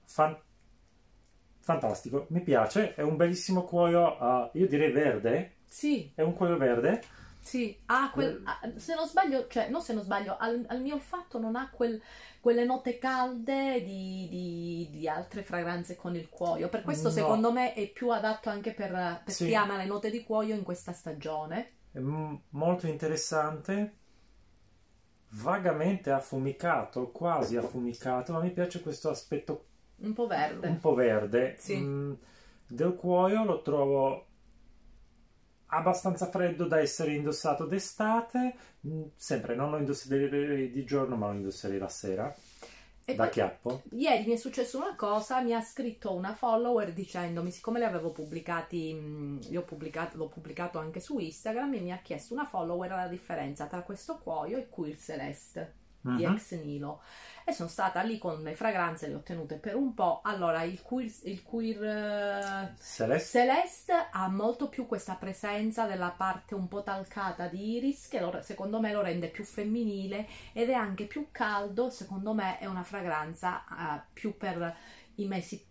fan- 0.06 0.40
fantastico, 1.66 2.28
mi 2.30 2.42
piace, 2.42 2.94
è 2.96 3.02
un 3.02 3.16
bellissimo 3.18 3.64
cuoio, 3.66 4.18
ah, 4.18 4.50
io 4.54 4.68
direi 4.68 4.92
verde, 4.92 5.58
sì, 5.66 6.12
è 6.16 6.22
un 6.22 6.34
cuoio 6.34 6.58
verde, 6.58 7.02
Sì, 7.40 7.80
ha 7.88 8.10
quel, 8.12 8.42
Eh. 8.64 8.80
se 8.80 8.96
non 8.96 9.08
sbaglio, 9.08 9.48
cioè, 9.48 9.70
non 9.70 9.82
se 9.82 9.94
non 9.94 10.04
sbaglio, 10.04 10.36
al, 10.38 10.66
al 10.68 10.82
mio 10.82 10.96
olfatto 10.96 11.38
non 11.40 11.56
ha 11.56 11.70
quel- 11.70 12.02
quelle 12.40 12.66
note 12.66 12.98
calde 12.98 13.84
di, 13.84 14.28
di- 14.30 14.90
di 14.92 15.08
altre 15.08 15.44
fragranze 15.44 15.96
con 15.96 16.16
il 16.16 16.28
cuoio. 16.30 16.70
Per 16.70 16.82
questo, 16.82 17.10
No. 17.10 17.14
secondo 17.14 17.52
me, 17.52 17.74
è 17.74 17.88
più 17.92 18.10
adatto 18.10 18.50
anche 18.50 18.74
per, 18.74 19.22
per 19.24 19.34
Sì. 19.34 19.46
chi 19.46 19.56
ama 19.56 19.78
le 19.78 19.86
note 19.86 20.10
di 20.10 20.24
cuoio 20.24 20.56
in 20.56 20.64
questa 20.64 20.92
stagione. 20.94 21.74
è 21.92 22.00
m- 22.00 22.40
molto 22.50 22.88
interessante, 22.88 23.98
vagamente 25.30 26.10
affumicato, 26.12 27.12
quasi 27.12 27.58
affumicato, 27.58 28.34
ma 28.34 28.40
mi 28.40 28.52
piace 28.52 28.82
questo 28.82 29.10
aspetto 29.10 29.66
Un 29.98 30.14
po' 30.14 30.28
verde. 30.28 30.68
un 30.68 30.80
po' 30.80 30.94
verde. 30.94 31.56
Sì. 31.58 31.76
Mm, 31.78 32.14
del 32.68 32.96
cuoio 32.96 33.44
lo 33.46 33.62
trovo 33.62 34.26
abbastanza 35.68 36.30
freddo 36.30 36.68
da 36.68 36.80
essere 36.80 37.14
indossato 37.14 37.66
d'estate. 37.66 38.56
Mm, 38.88 39.04
sempre 39.16 39.56
non 39.56 39.72
lo 39.72 39.78
indosserei 39.78 40.72
di 40.72 40.84
giorno, 40.86 41.16
ma 41.16 41.28
lo 41.28 41.34
indosserei 41.34 41.78
la 41.80 41.90
sera 41.90 42.34
E 43.08 43.16
da 43.16 43.28
poi, 43.28 43.30
chiappo. 43.30 43.84
ieri 43.92 44.26
mi 44.26 44.34
è 44.34 44.36
successo 44.38 44.78
una 44.78 44.96
cosa, 44.96 45.42
mi 45.42 45.54
ha 45.54 45.62
scritto 45.62 46.14
una 46.14 46.34
follower 46.36 46.94
dicendomi, 46.94 47.52
siccome 47.52 47.80
li 47.80 47.86
avevo 47.86 48.12
pubblicati, 48.12 48.94
mh, 48.94 49.50
li 49.50 49.58
ho 49.58 49.64
pubblicato, 49.64 50.18
l'ho 50.18 50.28
pubblicato 50.28 50.80
anche 50.80 51.00
su 51.00 51.18
Instagram, 51.20 51.74
e 51.76 51.82
mi 51.82 51.92
ha 51.92 52.00
chiesto 52.02 52.34
una 52.34 52.46
follower 52.46 52.90
la 52.92 53.08
differenza 53.08 53.68
tra 53.68 53.82
questo 53.84 54.18
cuoio 54.20 54.58
e 54.58 54.70
Queer 54.70 54.98
Celeste. 55.00 55.74
Di 56.10 56.24
Mhm. 56.24 56.24
Ex 56.24 56.54
Nilo 56.62 57.02
e 57.46 57.52
sono 57.54 57.70
stata 57.70 58.02
lì 58.02 58.18
con 58.18 58.42
le 58.42 58.56
fragranze, 58.56 59.08
le 59.08 59.16
ho 59.16 59.22
tenute 59.24 59.58
per 59.58 59.76
un 59.76 59.94
po'. 59.94 60.22
Allora, 60.24 60.64
il 60.64 60.82
queer, 60.82 61.12
il 61.24 61.44
queer 61.44 61.84
eh, 61.84 62.76
Celeste? 62.80 63.40
Celeste 63.40 64.08
ha 64.12 64.28
molto 64.30 64.70
più 64.70 64.86
questa 64.88 65.16
presenza 65.16 65.86
della 65.86 66.10
parte 66.12 66.56
un 66.56 66.68
po' 66.68 66.84
talcata 66.84 67.48
di 67.48 67.76
Iris 67.78 68.08
che 68.08 68.20
lo- 68.20 68.42
secondo 68.42 68.80
me 68.80 68.92
lo 68.94 69.02
rende 69.02 69.30
più 69.30 69.44
femminile 69.44 70.28
ed 70.54 70.70
è 70.70 70.74
anche 70.74 71.06
più 71.06 71.28
caldo, 71.32 71.90
secondo 71.90 72.34
me 72.34 72.58
è 72.60 72.66
una 72.66 72.84
fragranza 72.84 73.64
eh, 73.98 74.02
più 74.14 74.38
per 74.38 74.76
i 75.16 75.28
mesi 75.28 75.64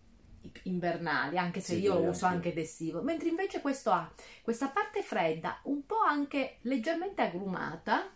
invernali, 0.63 1.37
anche 1.37 1.59
se 1.59 1.73
Sì, 1.73 1.81
io 1.81 1.95
lo 1.95 2.01
uso 2.03 2.25
anche 2.25 2.53
d'estivo, 2.53 3.01
mentre 3.01 3.29
invece 3.29 3.61
questo 3.61 3.91
ha 3.91 4.11
questa 4.43 4.67
parte 4.69 5.01
fredda, 5.01 5.59
un 5.63 5.85
po' 5.85 5.99
anche 5.99 6.57
leggermente 6.61 7.21
agrumata, 7.23 8.09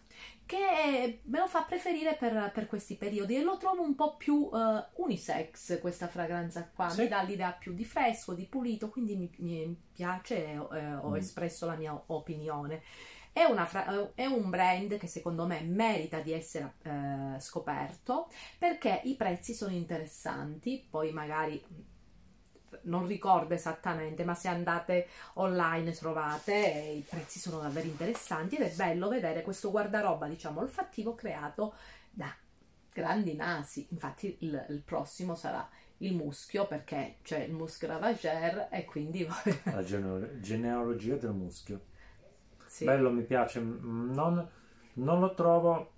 che 0.50 1.22
me 1.26 1.38
lo 1.38 1.48
fa 1.48 1.62
preferire 1.62 2.16
per, 2.16 2.50
per 2.52 2.66
questi 2.66 2.96
periodi 2.96 3.36
e 3.36 3.44
lo 3.44 3.58
trovo 3.58 3.84
un 3.84 3.94
po' 3.94 4.16
più 4.18 4.50
eh, 4.52 4.84
unisex 4.96 5.80
questa 5.80 6.08
fragranza 6.08 6.68
qua, 6.74 6.90
Sì. 6.90 7.04
mi 7.04 7.08
dà 7.08 7.22
l'idea 7.22 7.52
più 7.52 7.72
di 7.76 7.86
fresco, 7.86 8.34
di 8.34 8.46
pulito, 8.48 8.90
quindi 8.90 9.16
mi, 9.16 9.32
mi 9.38 9.80
piace 9.94 10.44
e 10.48 10.54
eh, 10.54 10.94
ho 10.96 11.10
Mm. 11.12 11.16
espresso 11.16 11.68
la 11.68 11.76
mia 11.76 12.02
opinione. 12.08 12.82
È, 13.32 13.44
una 13.44 13.66
fra- 13.68 14.12
è 14.16 14.26
un 14.26 14.50
brand 14.50 14.98
che 14.98 15.06
secondo 15.06 15.46
me 15.46 15.62
merita 15.62 16.20
di 16.20 16.32
essere 16.34 16.74
eh, 16.82 17.40
scoperto 17.40 18.28
perché 18.58 19.02
i 19.04 19.16
prezzi 19.16 19.54
sono 19.54 19.72
interessanti, 19.74 20.84
poi 20.90 21.12
magari 21.12 21.64
non 22.84 23.08
ricordo 23.08 23.54
esattamente, 23.54 24.24
ma 24.24 24.34
se 24.36 24.48
andate 24.48 25.08
online 25.36 25.92
trovate 25.92 26.54
eh, 26.54 26.96
i 26.98 27.02
prezzi 27.08 27.40
sono 27.40 27.60
davvero 27.60 27.88
interessanti 27.88 28.56
ed 28.56 28.62
è 28.64 28.72
bello 28.72 29.10
vedere 29.10 29.42
questo 29.42 29.72
guardaroba, 29.72 30.28
diciamo, 30.28 30.62
olfattivo 30.62 31.16
creato 31.16 31.74
da 32.10 32.34
grandi 32.92 33.36
nasi. 33.36 33.88
Infatti 33.92 34.38
il, 34.42 34.66
il 34.70 34.82
prossimo 34.84 35.36
sarà 35.36 35.68
il 35.98 36.16
muschio 36.16 36.66
perché 36.68 37.18
c'è 37.24 37.40
il 37.40 37.54
muschio 37.54 37.88
ravagère 37.88 38.70
e 38.72 38.86
quindi 38.86 39.28
La 39.72 39.82
gene- 39.84 40.40
genealogia 40.42 41.16
del 41.16 41.32
muschio. 41.34 41.82
sì. 42.68 42.86
Bello, 42.86 43.12
mi 43.12 43.24
piace. 43.24 43.60
Non, 43.62 44.48
non 44.94 45.20
lo 45.20 45.34
trovo. 45.34 45.92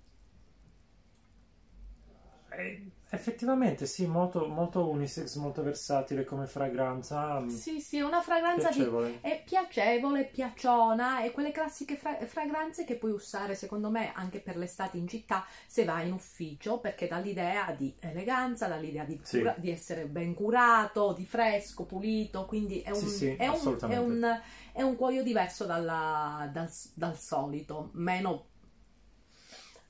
eh, 2.52 2.82
effettivamente, 3.12 3.84
sì, 3.86 4.06
molto, 4.06 4.46
molto 4.48 4.88
unisex, 4.88 5.36
molto 5.36 5.62
versatile 5.62 6.24
come 6.24 6.46
fragranza. 6.46 7.46
Sì, 7.48 7.78
sì, 7.80 7.98
è 7.98 8.02
una 8.02 8.22
fragranza 8.22 8.68
piacevole. 8.70 9.20
è 9.20 9.42
piacevole, 9.44 10.24
piaciona, 10.24 11.20
è 11.22 11.30
quelle 11.30 11.50
classiche 11.52 11.96
fra- 11.96 12.16
fragranze 12.24 12.84
che 12.84 12.96
puoi 12.96 13.12
usare 13.12 13.54
secondo 13.54 13.90
me 13.90 14.12
anche 14.14 14.40
per 14.40 14.56
l'estate 14.56 14.96
in 14.96 15.06
città 15.06 15.44
se 15.66 15.84
vai 15.84 16.06
in 16.08 16.14
ufficio 16.14 16.78
perché 16.78 17.06
dà 17.06 17.18
l'idea 17.18 17.72
di 17.76 17.94
eleganza, 18.00 18.66
dà 18.66 18.76
l'idea 18.76 19.04
di, 19.04 19.20
Sì. 19.22 19.44
di 19.58 19.70
essere 19.70 20.06
ben 20.06 20.32
curato, 20.34 21.12
di 21.12 21.26
fresco, 21.26 21.84
pulito, 21.84 22.46
quindi 22.46 22.80
è 22.80 22.90
un, 22.90 22.96
Sì, 22.96 23.08
sì, 23.08 23.30
è 23.36 23.46
un, 23.48 23.78
è 23.88 23.96
un- 23.98 24.40
è 24.72 24.80
un 24.82 24.96
cuoio 24.96 25.22
diverso 25.22 25.66
dalla- 25.66 26.48
dal, 26.50 26.70
dal 26.94 27.18
solito, 27.18 27.90
meno 27.92 28.46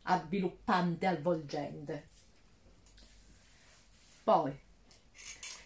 avviluppante, 0.04 1.06
avvolgente. 1.06 2.10
Poi, 4.22 4.56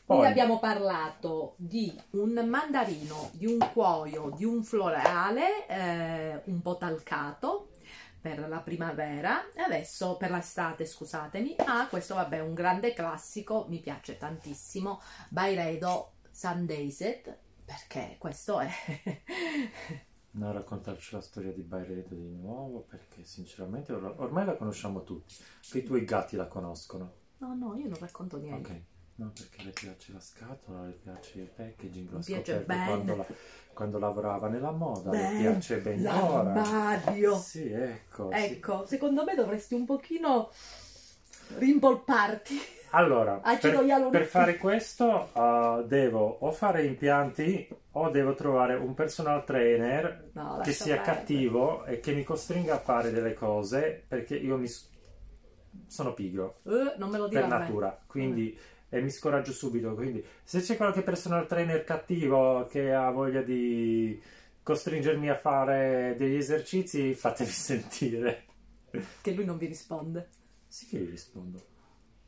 Poi. 0.04 0.26
abbiamo 0.26 0.58
parlato 0.58 1.54
di 1.56 1.94
un 2.10 2.32
mandarino, 2.48 3.30
di 3.32 3.46
un 3.46 3.58
cuoio, 3.72 4.32
di 4.34 4.44
un 4.44 4.62
floreale 4.62 5.66
eh, 5.66 6.42
un 6.46 6.62
po' 6.62 6.76
talcato 6.76 7.70
per 8.20 8.48
la 8.48 8.60
primavera 8.60 9.52
e 9.52 9.60
adesso 9.60 10.16
per 10.16 10.30
l'estate, 10.30 10.86
scusatemi. 10.86 11.56
Ah, 11.58 11.86
questo 11.88 12.14
vabbè 12.14 12.38
è 12.38 12.40
un 12.40 12.54
grande 12.54 12.92
classico, 12.92 13.66
mi 13.68 13.78
piace 13.78 14.16
tantissimo, 14.16 15.00
Byredo 15.28 16.14
Sundazed, 16.30 17.38
perché 17.64 18.16
questo 18.18 18.60
è 18.60 18.70
Non 20.36 20.52
raccontarci 20.52 21.14
la 21.14 21.22
storia 21.22 21.52
di 21.52 21.62
Byredo 21.62 22.14
di 22.14 22.34
nuovo, 22.34 22.80
perché 22.80 23.24
sinceramente 23.24 23.92
or- 23.92 24.16
ormai 24.18 24.44
la 24.44 24.56
conosciamo 24.56 25.02
tutti. 25.02 25.34
Che 25.60 25.78
i 25.78 25.82
tuoi 25.82 26.04
gatti 26.04 26.36
la 26.36 26.46
conoscono. 26.46 27.24
No, 27.38 27.54
no, 27.54 27.74
io 27.76 27.88
non 27.88 27.98
racconto 27.98 28.38
niente. 28.38 28.70
Ok. 28.70 28.80
No, 29.18 29.32
perché 29.34 29.62
le 29.64 29.70
piace 29.70 30.12
la 30.12 30.20
scatola, 30.20 30.84
le 30.84 30.92
piace 30.92 31.38
il 31.40 31.46
packaging, 31.46 32.10
Mi 32.12 32.22
piace 32.22 32.64
quando, 32.66 33.16
la- 33.16 33.26
quando 33.72 33.98
lavorava 33.98 34.48
nella 34.48 34.72
moda, 34.72 35.10
le 35.10 35.16
Beh, 35.32 35.36
piace 35.38 35.78
ben 35.78 36.06
ora. 36.06 36.52
L'armadio. 36.52 37.36
Sì, 37.38 37.70
ecco. 37.72 38.30
sì. 38.34 38.38
Ecco, 38.44 38.84
secondo 38.86 39.24
me 39.24 39.34
dovresti 39.34 39.72
un 39.74 39.86
pochino 39.86 40.50
rimpolparti. 41.56 42.60
Allora, 42.90 43.36
per, 43.60 44.08
per 44.10 44.24
fare 44.24 44.56
questo 44.56 45.30
uh, 45.32 45.82
devo 45.86 46.38
o 46.40 46.50
fare 46.52 46.84
impianti 46.84 47.68
o 47.92 48.10
devo 48.10 48.34
trovare 48.34 48.74
un 48.74 48.94
personal 48.94 49.44
trainer 49.44 50.30
No, 50.32 50.60
che 50.62 50.72
sia 50.72 50.96
perdere. 50.96 51.16
cattivo 51.16 51.84
e 51.84 52.00
che 52.00 52.12
mi 52.12 52.22
costringa 52.22 52.74
a 52.74 52.78
fare 52.78 53.10
delle 53.10 53.34
cose 53.34 54.04
perché 54.06 54.36
io 54.36 54.56
mi 54.56 54.68
sono 55.86 56.14
pigro 56.14 56.60
Eh, 56.64 56.94
non 56.98 57.10
me 57.10 57.18
lo 57.18 57.28
dire 57.28 57.40
per 57.40 57.48
natura, 57.48 58.02
quindi 58.06 58.56
e 58.88 59.00
mi 59.00 59.10
scoraggio 59.10 59.52
subito. 59.52 59.94
Quindi, 59.94 60.24
se 60.42 60.60
c'è 60.60 60.76
qualche 60.76 61.02
personal 61.02 61.46
trainer 61.46 61.84
cattivo 61.84 62.66
che 62.66 62.92
ha 62.92 63.10
voglia 63.10 63.42
di 63.42 64.20
costringermi 64.62 65.28
a 65.28 65.36
fare 65.36 66.14
degli 66.16 66.36
esercizi, 66.36 67.14
fatevi 67.14 67.50
sentire. 67.50 68.44
Che 69.20 69.30
lui 69.32 69.44
non 69.44 69.58
vi 69.58 69.66
risponde. 69.66 70.28
Sì, 70.68 70.86
che 70.86 70.98
gli 70.98 71.10
rispondo. 71.10 71.74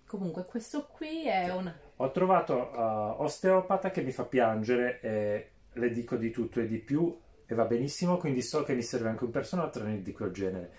Comunque, 0.07 0.45
questo 0.47 0.87
qui 0.87 1.27
è 1.27 1.53
un. 1.53 1.73
Ho 1.97 2.11
trovato 2.11 2.55
uh, 2.55 3.23
osteopata 3.23 3.91
che 3.91 4.03
mi 4.03 4.13
fa 4.13 4.25
piangere 4.25 5.01
e 5.01 5.51
le 5.73 5.91
dico 5.91 6.17
di 6.17 6.31
tutto 6.31 6.61
e 6.61 6.67
di 6.67 6.79
più 6.79 7.17
e 7.47 7.55
va 7.55 7.65
benissimo, 7.65 8.17
quindi 8.19 8.43
so 8.43 8.63
che 8.63 8.75
mi 8.75 8.83
serve 8.83 9.09
anche 9.09 9.25
un 9.25 9.31
personal 9.31 9.71
trainer 9.71 10.01
di 10.01 10.13
quel 10.13 10.31
genere. 10.31 10.73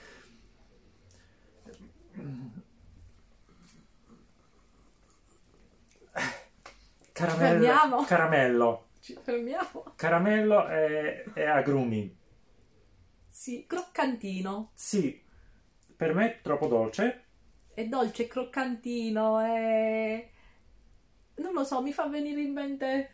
Caramello, 7.11 7.37
fermiamo? 7.37 8.03
caramello, 8.05 8.87
Ci 8.99 9.17
fermiamo. 9.21 9.93
caramello 9.95 10.67
e, 10.69 11.25
e 11.33 11.43
agrumi. 11.45 12.17
Sì, 13.27 13.65
croccantino. 13.67 14.71
Sì, 14.73 15.21
per 15.95 16.13
me 16.13 16.25
è 16.37 16.41
troppo 16.41 16.67
dolce. 16.67 17.23
È 17.73 17.85
dolce, 17.85 18.27
croccantino. 18.27 19.39
È. 19.39 20.29
Non 21.35 21.53
lo 21.53 21.63
so, 21.63 21.81
mi 21.81 21.93
fa 21.93 22.07
venire 22.07 22.41
in 22.41 22.51
mente. 22.53 23.11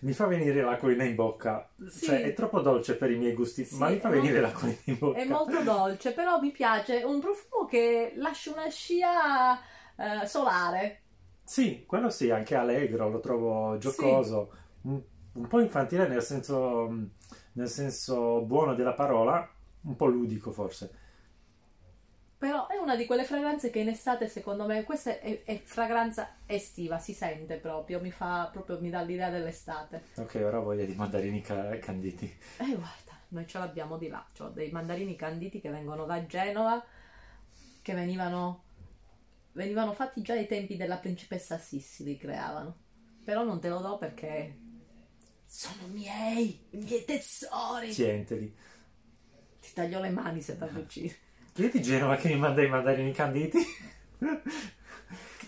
Mi 0.00 0.12
fa 0.12 0.26
venire 0.26 0.62
l'acquolina 0.62 1.04
in 1.04 1.14
bocca. 1.14 1.68
Sì. 1.88 2.06
Cioè, 2.06 2.22
è 2.22 2.32
troppo 2.32 2.60
dolce 2.60 2.96
per 2.96 3.10
i 3.10 3.16
miei 3.16 3.32
gusti, 3.34 3.64
Sì, 3.64 3.76
ma 3.76 3.88
mi 3.90 3.98
fa 3.98 4.08
venire 4.08 4.40
molto- 4.40 4.46
l'acquolina 4.46 4.78
in 4.84 4.98
bocca. 4.98 5.18
È 5.18 5.24
molto 5.24 5.62
dolce, 5.62 6.12
però 6.12 6.40
mi 6.40 6.50
piace. 6.50 7.00
È 7.00 7.04
un 7.04 7.20
profumo 7.20 7.64
che 7.66 8.12
lascia 8.16 8.52
una 8.52 8.68
scia 8.68 9.58
eh, 9.96 10.26
solare. 10.26 11.02
Sì, 11.44 11.84
quello 11.86 12.10
sì, 12.10 12.30
anche 12.30 12.54
allegro, 12.54 13.08
lo 13.08 13.20
trovo 13.20 13.78
giocoso, 13.78 14.52
un, 14.82 15.00
un 15.32 15.46
po' 15.46 15.60
infantile 15.60 16.06
nel 16.06 16.22
senso, 16.22 16.88
nel 17.52 17.68
senso 17.68 18.42
buono 18.42 18.74
della 18.74 18.92
parola, 18.92 19.48
un 19.82 19.96
po' 19.96 20.06
ludico 20.06 20.50
forse. 20.50 20.90
Però 22.38 22.68
è 22.68 22.76
una 22.76 22.94
di 22.94 23.04
quelle 23.04 23.24
fragranze 23.24 23.68
che 23.68 23.80
in 23.80 23.88
estate, 23.88 24.28
secondo 24.28 24.64
me, 24.64 24.84
questa 24.84 25.18
è, 25.18 25.42
è 25.42 25.58
fragranza 25.58 26.36
estiva, 26.46 27.00
si 27.00 27.12
sente 27.12 27.56
proprio, 27.56 28.00
mi 28.00 28.12
fa 28.12 28.48
proprio, 28.52 28.78
mi 28.80 28.90
dà 28.90 29.02
l'idea 29.02 29.28
dell'estate. 29.28 30.04
Ok, 30.18 30.40
ora 30.44 30.60
ho 30.60 30.62
voglia 30.62 30.84
di 30.84 30.94
mandarini 30.94 31.40
ca- 31.40 31.76
canditi. 31.80 32.32
E 32.58 32.64
guarda, 32.66 33.18
noi 33.30 33.44
ce 33.48 33.58
l'abbiamo 33.58 33.98
di 33.98 34.06
là, 34.06 34.24
cioè 34.34 34.50
dei 34.50 34.70
mandarini 34.70 35.16
canditi 35.16 35.60
che 35.60 35.68
vengono 35.68 36.06
da 36.06 36.24
Genova, 36.26 36.80
che 37.82 37.94
venivano, 37.94 38.62
venivano 39.54 39.92
fatti 39.92 40.22
già 40.22 40.34
ai 40.34 40.46
tempi 40.46 40.76
della 40.76 40.98
principessa 40.98 41.58
Sissi, 41.58 42.04
li 42.04 42.16
creavano. 42.16 42.76
Però 43.24 43.42
non 43.42 43.58
te 43.58 43.68
lo 43.68 43.80
do 43.80 43.98
perché 43.98 44.56
sono 45.44 45.88
miei, 45.88 46.66
i 46.70 46.76
miei 46.76 47.04
tesori. 47.04 47.92
Tienteli. 47.92 48.56
Ti 49.60 49.72
taglio 49.74 49.98
le 49.98 50.10
mani 50.10 50.40
se 50.40 50.56
ti 50.56 50.62
avvicini. 50.62 51.26
Chi 51.58 51.64
è 51.64 51.70
di 51.70 51.82
Genova 51.82 52.14
che 52.14 52.28
mi 52.28 52.36
manda 52.36 52.62
i 52.62 52.68
mandarini 52.68 53.10
canditi? 53.10 53.58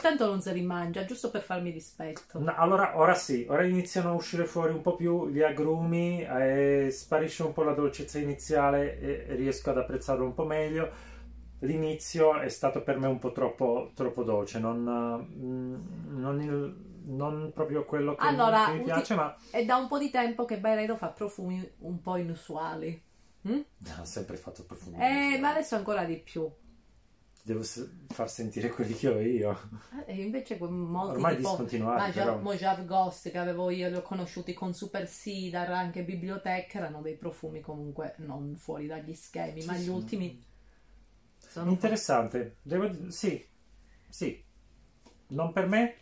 Tanto 0.00 0.26
non 0.26 0.40
se 0.40 0.52
li 0.52 0.62
mangia, 0.62 1.05
giusto 1.05 1.31
per 1.31 1.43
farmi 1.43 1.71
rispetto. 1.71 2.40
No, 2.40 2.52
allora, 2.57 2.99
ora 2.99 3.14
sì, 3.14 3.47
ora 3.49 3.64
iniziano 3.64 4.11
a 4.11 4.14
uscire 4.14 4.45
fuori 4.45 4.73
un 4.73 4.81
po' 4.81 4.97
più 4.97 5.29
gli 5.29 5.40
agrumi, 5.40 6.25
e 6.25 6.88
sparisce 6.90 7.45
un 7.45 7.52
po' 7.52 7.62
la 7.62 7.75
dolcezza 7.75 8.19
iniziale 8.19 8.99
e 8.99 9.35
riesco 9.37 9.71
ad 9.71 9.79
apprezzarlo 9.79 10.25
un 10.25 10.35
po' 10.35 10.45
meglio. 10.47 10.90
L'inizio 11.61 12.40
è 12.40 12.49
stato 12.49 12.83
per 12.83 12.99
me 12.99 13.07
un 13.07 13.19
po' 13.21 13.31
troppo, 13.31 13.93
troppo 13.95 14.25
dolce, 14.25 14.59
non, 14.59 15.29
mm, 15.31 16.19
non, 16.19 16.40
il- 16.40 16.76
non 17.05 17.52
proprio 17.55 17.85
quello 17.85 18.17
che, 18.17 18.26
Allora, 18.26 18.64
che 18.64 18.73
mi 18.73 18.83
piace, 18.83 19.14
ma 19.14 19.37
È 19.50 19.64
da 19.64 19.76
un 19.76 19.87
po' 19.88 19.99
di 19.99 20.11
tempo 20.11 20.45
che 20.45 20.59
Byredo 20.59 20.97
fa 20.97 21.09
profumi 21.09 21.69
un 21.81 22.00
po' 22.00 22.17
inusuali. 22.17 23.00
Mm? 23.49 23.61
ha 23.99 24.05
sempre 24.05 24.37
fatto 24.37 24.65
profumi. 24.65 24.97
Eh, 25.01 25.39
ma 25.39 25.51
adesso 25.51 25.75
ancora 25.77 26.05
di 26.05 26.17
più. 26.19 26.51
Devo 27.43 27.63
far 28.09 28.31
sentire 28.31 28.69
quelli 28.69 28.95
che 28.95 29.09
ho 29.09 29.19
io. 29.19 29.59
Eh, 30.07 30.13
E 30.13 30.23
invece 30.23 30.59
molti 30.59 31.13
Ormai 31.15 31.37
tipo 31.37 31.49
discontinuati, 31.49 32.01
Maja- 32.01 32.25
però. 32.25 32.39
Mojave 32.39 32.85
Ghost 32.85 33.31
che 33.31 33.39
avevo 33.39 33.71
io, 33.71 33.89
li 33.89 33.95
ho 33.97 34.03
conosciuti 34.03 34.53
con 34.53 34.75
Super 34.75 35.09
Cedar, 35.09 35.71
anche 35.71 36.05
Biblioteca, 36.05 36.79
erano 36.79 37.01
dei 37.01 37.17
profumi 37.17 37.61
comunque 37.61 38.15
non 38.19 38.57
fuori 38.57 38.87
dagli 38.87 39.15
schemi, 39.15 39.65
ma 39.65 39.73
Sì, 39.75 39.81
gli 39.81 39.85
sì. 39.85 39.89
ultimi 39.91 40.45
sono 41.39 41.71
Interessante. 41.71 42.57
Devo 42.63 42.89
di- 42.89 43.11
Sì, 43.11 43.43
sì. 44.09 44.45
Non 45.29 45.53
per 45.53 45.67
me, 45.67 45.95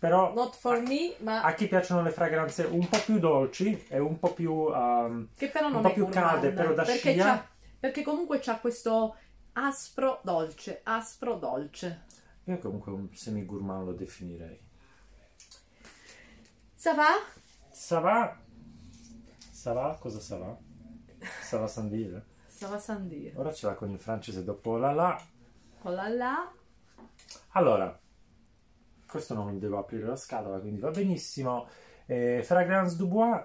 però 0.00 0.32
not 0.32 0.56
for 0.56 0.80
me, 0.80 1.14
ma 1.18 1.42
a 1.42 1.52
chi 1.52 1.68
piacciono 1.68 2.00
le 2.00 2.10
fragranze 2.10 2.64
un 2.64 2.88
po' 2.88 2.98
più 3.04 3.18
dolci 3.18 3.84
e 3.86 3.98
un 3.98 4.18
po' 4.18 4.32
più... 4.32 4.50
um, 4.50 5.28
che 5.36 5.48
però 5.48 5.68
non 5.68 5.76
un 5.76 5.82
po' 5.82 5.90
è 5.90 5.92
più 5.92 6.08
calde, 6.08 6.52
però 6.52 6.72
da 6.72 6.84
perché, 6.84 7.12
scia. 7.12 7.46
perché 7.78 8.02
comunque 8.02 8.38
c'ha 8.38 8.58
questo 8.58 9.14
aspro 9.52 10.20
dolce, 10.22 10.80
aspro 10.84 11.34
dolce. 11.36 12.06
Io 12.44 12.58
comunque 12.58 12.92
un 12.92 13.12
semi-gourmand 13.12 13.84
lo 13.84 13.92
definirei. 13.92 14.58
Ça 16.74 16.94
va? 16.94 17.10
Ça 17.70 18.00
va? 18.00 18.38
Ça 19.52 19.74
va? 19.74 19.98
Cosa 20.00 20.18
ça 20.18 20.38
va? 20.38 20.56
Ça 21.42 21.58
va 21.58 21.68
sans 21.68 21.90
dire? 21.90 22.22
Ça 22.48 22.68
va 22.68 22.78
sans 22.78 23.06
dire. 23.06 23.34
Ora 23.36 23.52
ce 23.52 23.66
l'ha 23.66 23.74
con 23.74 23.90
il 23.90 23.98
francese 23.98 24.44
dopo 24.44 24.78
la 24.78 24.92
la. 24.92 25.22
Oh 25.82 25.90
là 25.90 26.08
là. 26.08 26.50
Allora, 27.52 27.99
questo 29.10 29.34
non 29.34 29.58
devo 29.58 29.78
aprire 29.78 30.06
la 30.06 30.16
scatola, 30.16 30.58
quindi 30.58 30.80
va 30.80 30.90
benissimo. 30.90 31.68
Eh, 32.06 32.40
Fragrance 32.44 32.96
Dubois 32.96 33.42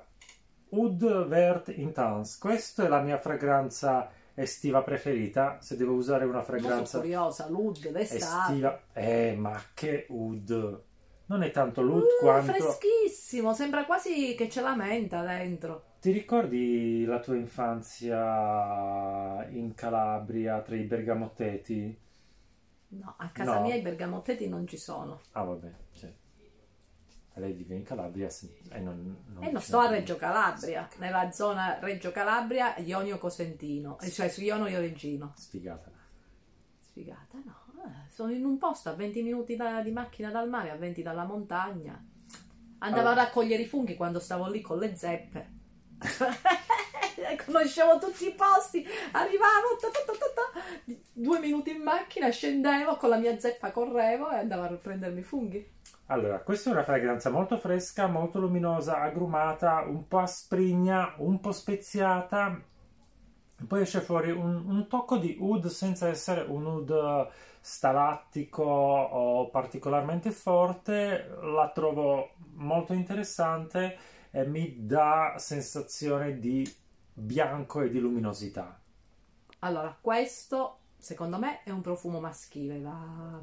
Oud 0.70 1.28
Vert 1.28 1.70
Intense. 1.76 2.38
Questa 2.40 2.86
è 2.86 2.88
la 2.88 3.02
mia 3.02 3.18
fragranza 3.20 4.10
estiva 4.34 4.82
preferita. 4.84 5.58
Se 5.62 5.76
devo 5.78 5.94
usare 5.94 6.26
una 6.26 6.42
fragranza 6.44 7.00
curiosa, 7.00 7.48
Lud 7.50 7.90
d'estate. 7.90 8.52
estiva, 8.52 8.82
eh, 8.94 9.36
ma 9.38 9.60
che 9.74 10.06
Oud! 10.10 10.84
Non 11.28 11.42
è 11.42 11.50
tanto 11.50 11.82
l'oud 11.82 12.04
Uh, 12.04 12.20
quanto. 12.20 12.52
freschissimo, 12.54 13.52
sembra 13.54 13.86
quasi 13.86 14.36
che 14.36 14.46
c'è 14.48 14.62
la 14.62 14.76
menta 14.76 15.24
dentro. 15.24 15.94
Ti 16.00 16.12
ricordi 16.12 17.04
la 17.04 17.20
tua 17.20 17.36
infanzia 17.36 19.44
in 19.50 19.74
Calabria 19.74 20.62
tra 20.62 20.76
i 20.76 20.84
bergamotteti? 20.84 22.00
No, 22.98 23.14
a 23.18 23.30
casa 23.30 23.56
No. 23.56 23.62
mia 23.62 23.76
i 23.76 23.82
bergamotteti 23.82 24.48
non 24.48 24.66
ci 24.68 24.78
sono. 24.78 25.22
Ah, 25.32 25.44
vabbè, 25.44 25.72
cioè, 25.94 26.14
lei 27.36 27.52
vive 27.54 27.76
in 27.76 27.84
Calabria 27.84 28.30
se- 28.30 28.58
e 28.70 28.80
non, 28.80 29.24
non 29.28 29.44
E 29.44 29.52
non 29.52 29.62
sto 29.62 29.80
a 29.80 29.90
Reggio 29.90 30.16
Calabria, 30.16 30.88
nella 31.00 31.32
zona 31.32 31.78
Reggio 31.80 32.12
Calabria, 32.12 32.78
Ionio 32.78 33.18
Cosentino, 33.18 34.00
e 34.00 34.10
cioè 34.10 34.30
su 34.30 34.42
Ionio 34.42 34.80
Regino. 34.80 35.34
Sfigata. 35.36 35.92
Sfigata, 36.80 37.38
no. 37.44 37.64
eh, 37.84 38.10
sono 38.10 38.32
in 38.32 38.46
un 38.46 38.58
posto 38.58 38.90
a 38.90 38.94
20 38.94 39.22
minuti 39.22 39.56
da- 39.58 39.82
di 39.82 39.92
macchina 39.92 40.32
dal 40.32 40.48
mare, 40.50 40.70
a 40.72 40.76
20 40.78 41.02
dalla 41.02 41.26
montagna. 41.26 42.02
Andavo 42.80 43.08
Allora. 43.08 43.22
a 43.22 43.26
raccogliere 43.26 43.64
i 43.64 43.68
funghi 43.68 43.96
quando 43.96 44.20
stavo 44.20 44.48
lì 44.50 44.62
con 44.62 44.78
le 44.78 44.96
zeppe. 44.96 45.52
Conoscevo 47.44 47.98
tutti 48.00 48.28
i 48.28 48.34
posti, 48.34 48.86
arrivavo, 49.12 49.76
ta 49.80 49.90
ta 49.90 50.12
ta 50.12 50.96
due 51.12 51.40
minuti 51.40 51.72
in 51.72 51.82
macchina, 51.82 52.30
scendevo 52.30 52.98
con 52.98 53.10
la 53.10 53.18
mia 53.18 53.40
zeppa, 53.40 53.72
correvo 53.72 54.30
e 54.32 54.38
andavo 54.38 54.64
a 54.64 54.78
prendermi 54.78 55.20
i 55.20 55.24
funghi. 55.24 55.74
Allora, 56.08 56.40
questa 56.40 56.70
è 56.70 56.74
una 56.74 56.84
fragranza 56.84 57.32
molto 57.32 57.58
fresca, 57.58 58.08
molto 58.08 58.40
luminosa, 58.40 59.02
agrumata, 59.02 59.86
un 59.88 60.08
po' 60.08 60.20
asprigna, 60.20 61.16
un 61.18 61.40
po' 61.40 61.52
speziata. 61.52 62.62
Poi 63.68 63.82
esce 63.82 64.02
fuori 64.02 64.30
un, 64.30 64.66
un 64.68 64.88
tocco 64.88 65.18
di 65.18 65.38
oud 65.40 65.66
senza 65.68 66.08
essere 66.08 66.42
un 66.42 66.66
oud 66.68 67.30
stalattico 67.60 68.64
o 68.64 69.50
particolarmente 69.50 70.30
forte. 70.30 71.38
La 71.42 71.72
trovo 71.74 72.34
molto 72.54 72.94
interessante 72.94 73.98
e 74.30 74.46
mi 74.46 74.86
dà 74.86 75.34
sensazione 75.38 76.38
di 76.38 76.72
bianco 77.18 77.82
e 77.82 77.90
di 77.90 78.00
luminosità. 78.00 78.80
Allora, 79.60 79.98
questo 80.00 80.80
secondo 80.98 81.38
me 81.40 81.64
è 81.64 81.70
un 81.72 81.82
profumo 81.82 82.20
maschile 82.20 82.82
da 82.82 83.42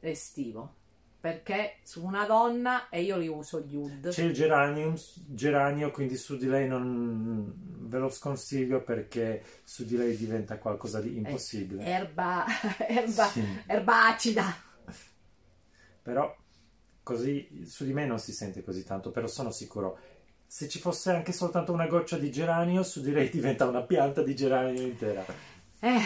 estivo. 0.00 0.78
Perché 1.20 1.80
su 1.82 2.02
una 2.02 2.24
donna, 2.24 2.88
e 2.88 3.02
io 3.02 3.18
li 3.18 3.28
uso 3.28 3.60
gli 3.60 3.76
oud, 3.76 4.08
C'è 4.08 4.22
il 4.24 4.32
geranium, 4.32 4.96
geranio, 5.26 5.90
quindi 5.90 6.16
su 6.16 6.38
di 6.38 6.46
lei 6.46 6.66
non 6.66 7.52
ve 7.88 7.98
lo 7.98 8.08
sconsiglio 8.08 8.82
perché 8.82 9.44
su 9.62 9.84
di 9.84 9.98
lei 9.98 10.16
diventa 10.16 10.56
qualcosa 10.56 10.98
di 10.98 11.18
impossibile. 11.18 11.84
erba, 11.84 12.46
erba, 12.88 13.26
Sì. 13.26 13.44
erba 13.66 14.06
acida. 14.06 14.44
Però 16.02 16.34
così 17.02 17.66
su 17.66 17.84
di 17.84 17.92
me 17.92 18.06
non 18.06 18.18
si 18.18 18.32
sente 18.32 18.62
così 18.64 18.82
tanto, 18.82 19.10
però 19.10 19.26
sono 19.26 19.50
sicuro. 19.50 19.98
Se 20.52 20.68
ci 20.68 20.80
fosse 20.80 21.12
anche 21.12 21.30
soltanto 21.30 21.72
una 21.72 21.86
goccia 21.86 22.18
di 22.18 22.28
geranio, 22.28 22.82
su 22.82 23.00
di 23.02 23.12
lei 23.12 23.30
diventa 23.30 23.68
una 23.68 23.82
pianta 23.82 24.20
di 24.20 24.34
geranio 24.34 24.82
intera. 24.82 25.24
Eh. 25.78 26.00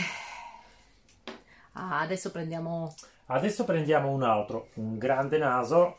Ah, 1.72 2.00
adesso 2.00 2.30
prendiamo, 2.30 2.94
Adesso 3.28 3.64
prendiamo 3.64 4.10
un 4.10 4.22
altro, 4.22 4.68
un 4.74 4.98
grande 4.98 5.38
naso. 5.38 5.98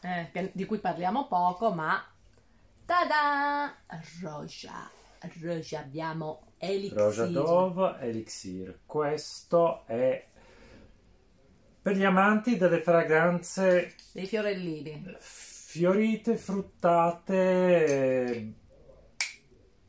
eh, 0.00 0.50
di 0.54 0.64
cui 0.64 0.78
parliamo 0.78 1.26
poco, 1.26 1.70
ma... 1.70 2.02
Tada! 2.86 3.74
Roja. 4.22 4.90
Roja 5.42 5.80
abbiamo 5.80 6.52
Elixir. 6.56 6.96
Roja 6.98 7.26
Dove 7.26 7.96
Elixir. 8.00 8.78
Questo 8.86 9.84
è 9.84 10.26
per 11.82 11.94
gli 11.94 12.04
amanti 12.04 12.56
delle 12.56 12.80
fragranze 12.80 13.94
Dei 14.12 14.26
fiorellini. 14.26 15.14
Fiorite, 15.76 16.36
fruttate, 16.36 17.34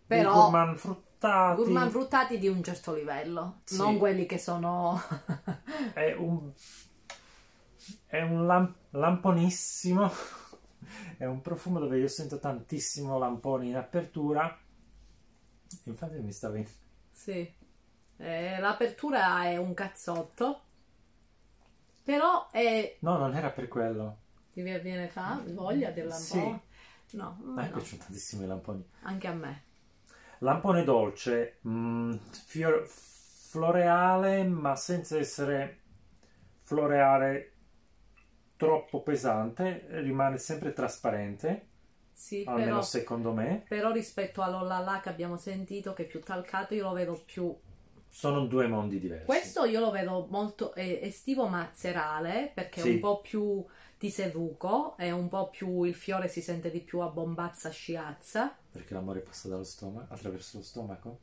Però- 0.05 0.33
gourmand 0.33 0.77
fruttati. 0.77 1.61
Gourmand 1.61 1.91
fruttati 1.91 2.37
di 2.37 2.47
un 2.47 2.63
certo 2.63 2.93
livello, 2.93 3.61
Sì. 3.63 3.77
non 3.77 3.97
quelli 3.97 4.25
che 4.25 4.37
sono... 4.37 4.99
È 5.93 6.13
un, 6.13 6.51
è 8.07 8.21
un 8.21 8.45
lam- 8.45 8.75
lamponissimo. 8.91 10.11
È 11.17 11.25
un 11.25 11.41
profumo 11.41 11.79
dove 11.79 11.97
io 11.97 12.07
sento 12.07 12.39
tantissimo 12.39 13.17
lampone 13.17 13.65
in 13.65 13.75
apertura. 13.75 14.57
Infatti 15.85 16.19
mi 16.19 16.31
sta 16.31 16.49
venendo. 16.49 16.71
Sì, 17.11 17.53
Eh, 18.19 18.59
l'apertura 18.59 19.43
è 19.45 19.57
un 19.57 19.73
cazzotto, 19.73 20.61
però 22.03 22.49
è... 22.51 22.97
No, 23.01 23.17
non 23.17 23.35
era 23.35 23.49
per 23.49 23.67
quello. 23.67 24.17
Ti 24.57 24.63
viene 24.63 25.07
fa 25.07 25.39
voglia 25.49 25.91
del 25.91 26.07
Sì. 26.07 26.35
lampone? 26.37 26.61
No, 27.11 27.37
A 27.53 27.61
me 27.61 27.69
no, 27.69 27.73
piacciono 27.73 28.01
tantissimo 28.01 28.43
i 28.43 28.47
lamponi. 28.47 28.83
anche 29.03 29.27
a 29.27 29.33
me. 29.33 29.61
Lampone 30.39 30.83
dolce, 30.83 31.57
mm, 31.67 32.15
fior- 32.47 32.87
floreale, 32.87 34.43
ma 34.45 34.75
senza 34.75 35.17
essere 35.17 35.77
floreale 36.63 37.51
troppo 38.55 39.01
pesante, 39.01 39.85
rimane 40.01 40.37
sempre 40.37 40.73
trasparente, 40.73 41.67
Sì, 42.11 42.43
almeno 42.45 42.65
però, 42.71 42.81
secondo 42.81 43.31
me. 43.31 43.63
però 43.67 43.91
rispetto 43.91 44.41
all'Olala 44.41 44.99
che 44.99 45.09
abbiamo 45.09 45.37
sentito, 45.37 45.93
che 45.93 46.03
è 46.03 46.07
più 46.07 46.21
talcato, 46.21 46.73
io 46.73 46.83
lo 46.83 46.93
vedo 46.93 47.13
più... 47.25 47.55
Sono 48.09 48.45
due 48.45 48.67
mondi 48.67 48.99
diversi. 48.99 49.25
Questo 49.25 49.65
io 49.65 49.79
lo 49.79 49.91
vedo 49.91 50.27
molto 50.29 50.73
eh, 50.73 50.99
estivo 51.03 51.47
ma 51.47 51.69
serale, 51.73 52.51
perché 52.53 52.81
Sì. 52.81 52.89
è 52.89 52.93
un 52.93 52.99
po' 52.99 53.21
più 53.21 53.65
ti 53.97 54.09
seduco, 54.09 54.95
è 54.97 55.11
un 55.11 55.27
po' 55.27 55.49
più... 55.49 55.83
il 55.83 55.95
fiore 55.95 56.27
si 56.27 56.41
sente 56.41 56.69
di 56.71 56.81
più 56.81 56.99
a 56.99 57.07
bombazza 57.09 57.69
sciazza. 57.69 58.55
Perché 58.71 58.93
l'amore 58.93 59.21
passa 59.21 59.47
dallo 59.49 59.63
stomaco, 59.63 60.13
attraverso 60.13 60.57
lo 60.57 60.63
stomaco? 60.63 61.19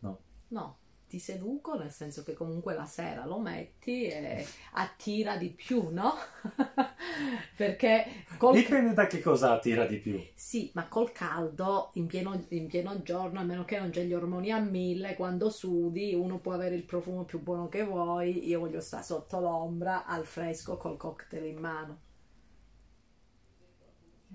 No. 0.00 0.18
No, 0.48 0.78
ti 1.06 1.18
seduco 1.18 1.76
nel 1.76 1.90
senso 1.92 2.22
che 2.24 2.32
comunque 2.34 2.74
la 2.74 2.84
sera 2.86 3.24
lo 3.24 3.38
metti 3.38 4.06
e 4.06 4.44
attira 4.72 5.36
di 5.36 5.50
più, 5.50 5.88
no? 5.90 6.14
Perché 7.56 8.24
col, 8.36 8.54
Dipende 8.54 8.94
da 8.94 9.06
che 9.06 9.20
cosa 9.20 9.52
attira 9.52 9.86
di 9.86 9.98
più. 9.98 10.20
sì, 10.34 10.70
ma 10.74 10.88
col 10.88 11.12
caldo, 11.12 11.90
in 11.94 12.06
pieno, 12.06 12.44
in 12.48 12.66
pieno 12.66 13.00
giorno, 13.02 13.40
a 13.40 13.44
meno 13.44 13.64
che 13.64 13.78
non 13.78 13.90
c'è 13.90 14.04
gli 14.04 14.14
ormoni 14.14 14.50
a 14.50 14.58
mille, 14.58 15.14
quando 15.14 15.50
sudi 15.50 16.14
uno 16.14 16.38
può 16.38 16.52
avere 16.52 16.74
il 16.74 16.84
profumo 16.84 17.24
più 17.24 17.40
buono 17.42 17.68
che 17.68 17.84
vuoi, 17.84 18.46
io 18.48 18.60
voglio 18.60 18.80
stare 18.80 19.02
sotto 19.04 19.38
l'ombra, 19.40 20.04
al 20.06 20.24
fresco, 20.26 20.76
col 20.76 20.96
cocktail 20.96 21.44
in 21.44 21.58
mano. 21.58 22.00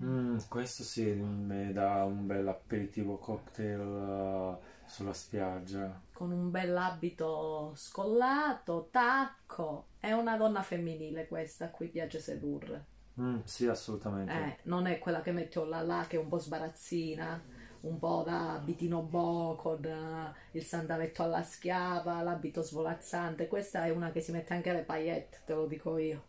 Mm, 0.02 0.38
questo 0.48 0.82
sì, 0.82 1.04
mi 1.12 1.72
dà 1.72 2.04
un 2.04 2.26
bel 2.26 2.46
aperitivo 2.48 3.18
cocktail 3.18 3.80
eh, 3.80 4.88
sulla 4.88 5.12
spiaggia. 5.12 6.00
Con 6.12 6.30
un 6.32 6.50
bell'abito 6.50 7.72
scollato, 7.74 8.88
tacco. 8.90 9.86
È 9.98 10.12
una 10.12 10.36
donna 10.36 10.62
femminile 10.62 11.26
questa, 11.28 11.66
a 11.66 11.70
cui 11.70 11.88
piace 11.88 12.20
sedurre. 12.20 12.86
Mm, 13.20 13.40
sì, 13.44 13.66
assolutamente. 13.66 14.32
Eh, 14.32 14.58
non 14.64 14.86
è 14.86 14.98
quella 14.98 15.20
che 15.22 15.32
mette 15.32 15.58
oh 15.60 15.64
là 15.64 15.80
là 15.82 16.04
che 16.08 16.16
è 16.16 16.18
un 16.20 16.28
po' 16.28 16.38
sbarazzina, 16.38 17.42
un 17.82 17.98
po' 17.98 18.22
da 18.24 18.54
abitino 18.54 19.02
bo 19.02 19.54
con 19.56 19.84
eh, 19.84 20.34
il 20.52 20.64
sandaletto 20.64 21.22
alla 21.22 21.42
schiava, 21.42 22.22
l'abito 22.22 22.62
svolazzante. 22.62 23.46
Questa 23.48 23.84
è 23.84 23.90
una 23.90 24.10
che 24.10 24.20
si 24.20 24.32
mette 24.32 24.54
anche 24.54 24.72
le 24.72 24.82
paillette, 24.82 25.42
te 25.44 25.54
lo 25.54 25.66
dico 25.66 25.96
io. 25.98 26.24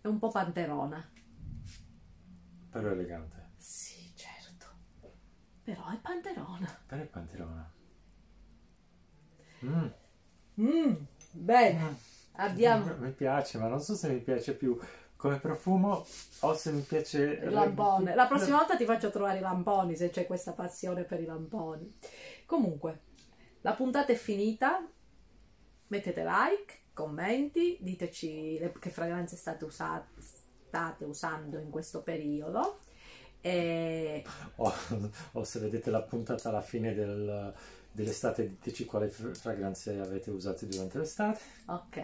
È 0.00 0.06
un 0.06 0.18
po' 0.18 0.30
panterona. 0.30 1.10
Però 2.74 2.90
elegante. 2.90 3.50
Sì, 3.56 4.12
certo. 4.16 4.66
Però 5.62 5.88
è 5.90 5.98
panterona. 5.98 6.82
Però 6.86 7.00
è 7.00 7.06
panterona. 7.06 7.72
Mm. 9.64 9.86
Mm, 10.60 10.94
bene, 11.30 11.96
abbiamo 12.32 12.94
Mi 12.96 13.12
piace, 13.12 13.58
ma 13.58 13.68
non 13.68 13.80
so 13.80 13.94
se 13.94 14.08
mi 14.08 14.18
piace 14.20 14.54
più 14.54 14.76
come 15.16 15.38
profumo 15.38 16.04
o 16.40 16.54
se 16.54 16.72
mi 16.72 16.82
piace 16.82 17.22
il 17.22 17.50
lampone. 17.50 18.14
La 18.14 18.26
prossima 18.26 18.58
volta 18.58 18.76
ti 18.76 18.84
faccio 18.84 19.10
trovare 19.10 19.38
i 19.38 19.40
lamponi 19.40 19.94
se 19.96 20.10
c'è 20.10 20.26
questa 20.26 20.52
passione 20.52 21.04
per 21.04 21.20
i 21.20 21.24
lamponi. 21.26 21.96
Comunque, 22.44 23.00
la 23.60 23.72
puntata 23.72 24.12
è 24.12 24.16
finita. 24.16 24.84
Mettete 25.86 26.24
like, 26.24 26.78
commenti, 26.92 27.78
diteci 27.80 28.58
le- 28.58 28.72
che 28.78 28.90
fragranze 28.90 29.36
state, 29.36 29.64
usa- 29.64 30.04
state 30.74 31.04
usando 31.04 31.58
in 31.58 31.70
questo 31.70 32.02
periodo. 32.02 32.78
E 33.40 34.24
O, 34.56 34.72
o 35.32 35.44
se 35.44 35.60
vedete 35.60 35.90
la 35.90 36.02
puntata 36.02 36.48
alla 36.48 36.62
fine 36.62 36.94
del- 36.94 37.52
dell'estate, 37.92 38.48
diteci 38.48 38.84
quale 38.86 39.08
fr- 39.08 39.36
fragranze 39.36 40.00
avete 40.00 40.30
usato 40.30 40.64
durante 40.66 40.98
l'estate. 40.98 41.40
Ok, 41.66 41.96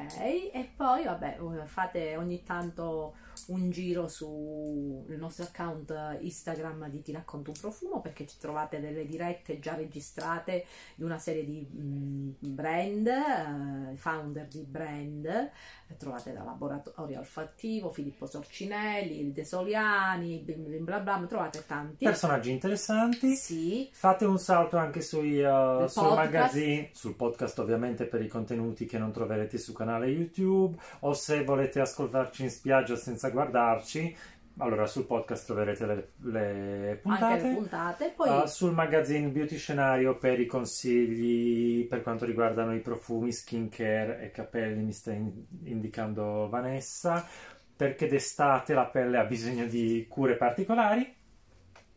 e 0.52 0.70
poi 0.76 1.04
vabbè, 1.04 1.38
fate 1.64 2.16
ogni 2.16 2.44
tanto 2.44 3.14
un 3.50 3.70
giro 3.70 4.08
sul 4.08 5.04
nostro 5.16 5.44
account 5.44 6.18
Instagram 6.20 6.88
di 6.88 7.02
Ti 7.02 7.12
racconto 7.12 7.50
un 7.50 7.56
profumo 7.60 8.00
perché 8.00 8.26
ci 8.26 8.36
trovate 8.38 8.80
delle 8.80 9.04
dirette 9.06 9.58
già 9.58 9.74
registrate 9.74 10.64
di 10.94 11.04
una 11.04 11.18
serie 11.18 11.44
di 11.44 11.68
mm, 11.72 12.30
brand, 12.38 13.06
eh, 13.06 13.96
founder 13.96 14.46
di 14.46 14.62
brand, 14.62 15.50
trovate 15.98 16.32
da 16.32 16.44
Laboratorio 16.44 17.18
Olfattivo, 17.18 17.90
Filippo 17.90 18.26
Sorcinelli, 18.26 19.20
il 19.20 19.32
De 19.32 19.44
Soliani, 19.44 20.38
blim 20.38 20.64
blim 20.64 20.84
bla 20.84 21.00
bla, 21.00 21.24
trovate 21.28 21.64
tanti. 21.66 22.04
Personaggi 22.04 22.50
interessanti. 22.50 23.34
Sì, 23.34 23.88
Fate 23.92 24.24
un 24.24 24.38
salto 24.38 24.76
anche 24.76 25.00
sui, 25.00 25.42
uh, 25.42 25.86
sul 25.86 26.02
podcast. 26.02 26.16
magazine, 26.16 26.90
sul 26.92 27.14
podcast 27.14 27.58
ovviamente 27.58 28.04
per 28.04 28.22
i 28.22 28.28
contenuti 28.28 28.86
che 28.86 28.98
non 28.98 29.12
troverete 29.12 29.58
su 29.58 29.72
canale 29.72 30.06
YouTube 30.06 30.76
o 31.00 31.12
se 31.12 31.42
volete 31.42 31.80
ascoltarci 31.80 32.44
in 32.44 32.50
spiaggia 32.50 32.96
senza 32.96 33.30
guardarci, 33.40 34.16
allora 34.58 34.86
sul 34.86 35.06
podcast 35.06 35.46
troverete 35.46 35.86
le, 35.86 36.08
le 36.18 36.98
puntate. 37.02 37.48
le 37.48 37.54
puntate. 37.54 38.12
Poi 38.14 38.28
Uh, 38.28 38.46
sul 38.46 38.72
magazine 38.72 39.28
Beauty 39.28 39.56
Scenario 39.56 40.18
per 40.18 40.38
i 40.38 40.46
consigli 40.46 41.86
per 41.86 42.02
quanto 42.02 42.24
riguardano 42.26 42.74
i 42.74 42.80
profumi, 42.80 43.32
skincare 43.32 44.20
e 44.20 44.30
capelli 44.30 44.82
mi 44.82 44.92
sta 44.92 45.12
in- 45.12 45.44
indicando 45.64 46.48
Vanessa 46.48 47.26
perché 47.74 48.06
d'estate 48.08 48.74
la 48.74 48.84
pelle 48.84 49.16
ha 49.16 49.24
bisogno 49.24 49.64
di 49.64 50.06
cure 50.08 50.36
particolari 50.36 51.16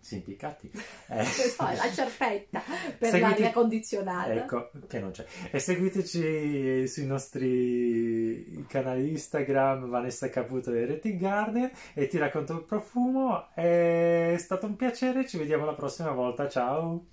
si 0.04 0.16
impiccati 0.16 0.70
Eh, 1.08 1.26
poi 1.58 1.76
la 1.76 1.92
cerpetta 1.92 2.62
per 2.98 3.10
Seguite- 3.10 3.20
l'aria 3.20 3.52
condizionata. 3.52 4.34
ecco 4.34 4.70
che 4.88 5.00
non 5.00 5.12
c'è. 5.12 5.26
E 5.52 5.60
seguiteci 5.60 6.88
sui 6.88 7.06
nostri 7.06 8.66
canali 8.68 9.12
Instagram 9.12 9.88
Vanessa 9.88 10.30
Caputo 10.30 10.74
e 10.74 10.86
Rating 10.86 11.20
Garden 11.20 11.72
e 11.94 12.08
ti 12.08 12.18
racconto 12.18 12.54
il 12.54 12.64
profumo. 12.64 13.54
È 13.54 14.36
stato 14.40 14.66
un 14.66 14.76
piacere 14.76 15.28
ci 15.28 15.38
vediamo 15.38 15.66
la 15.66 15.74
prossima 15.74 16.12
volta. 16.12 16.48
Ciao 16.50 17.06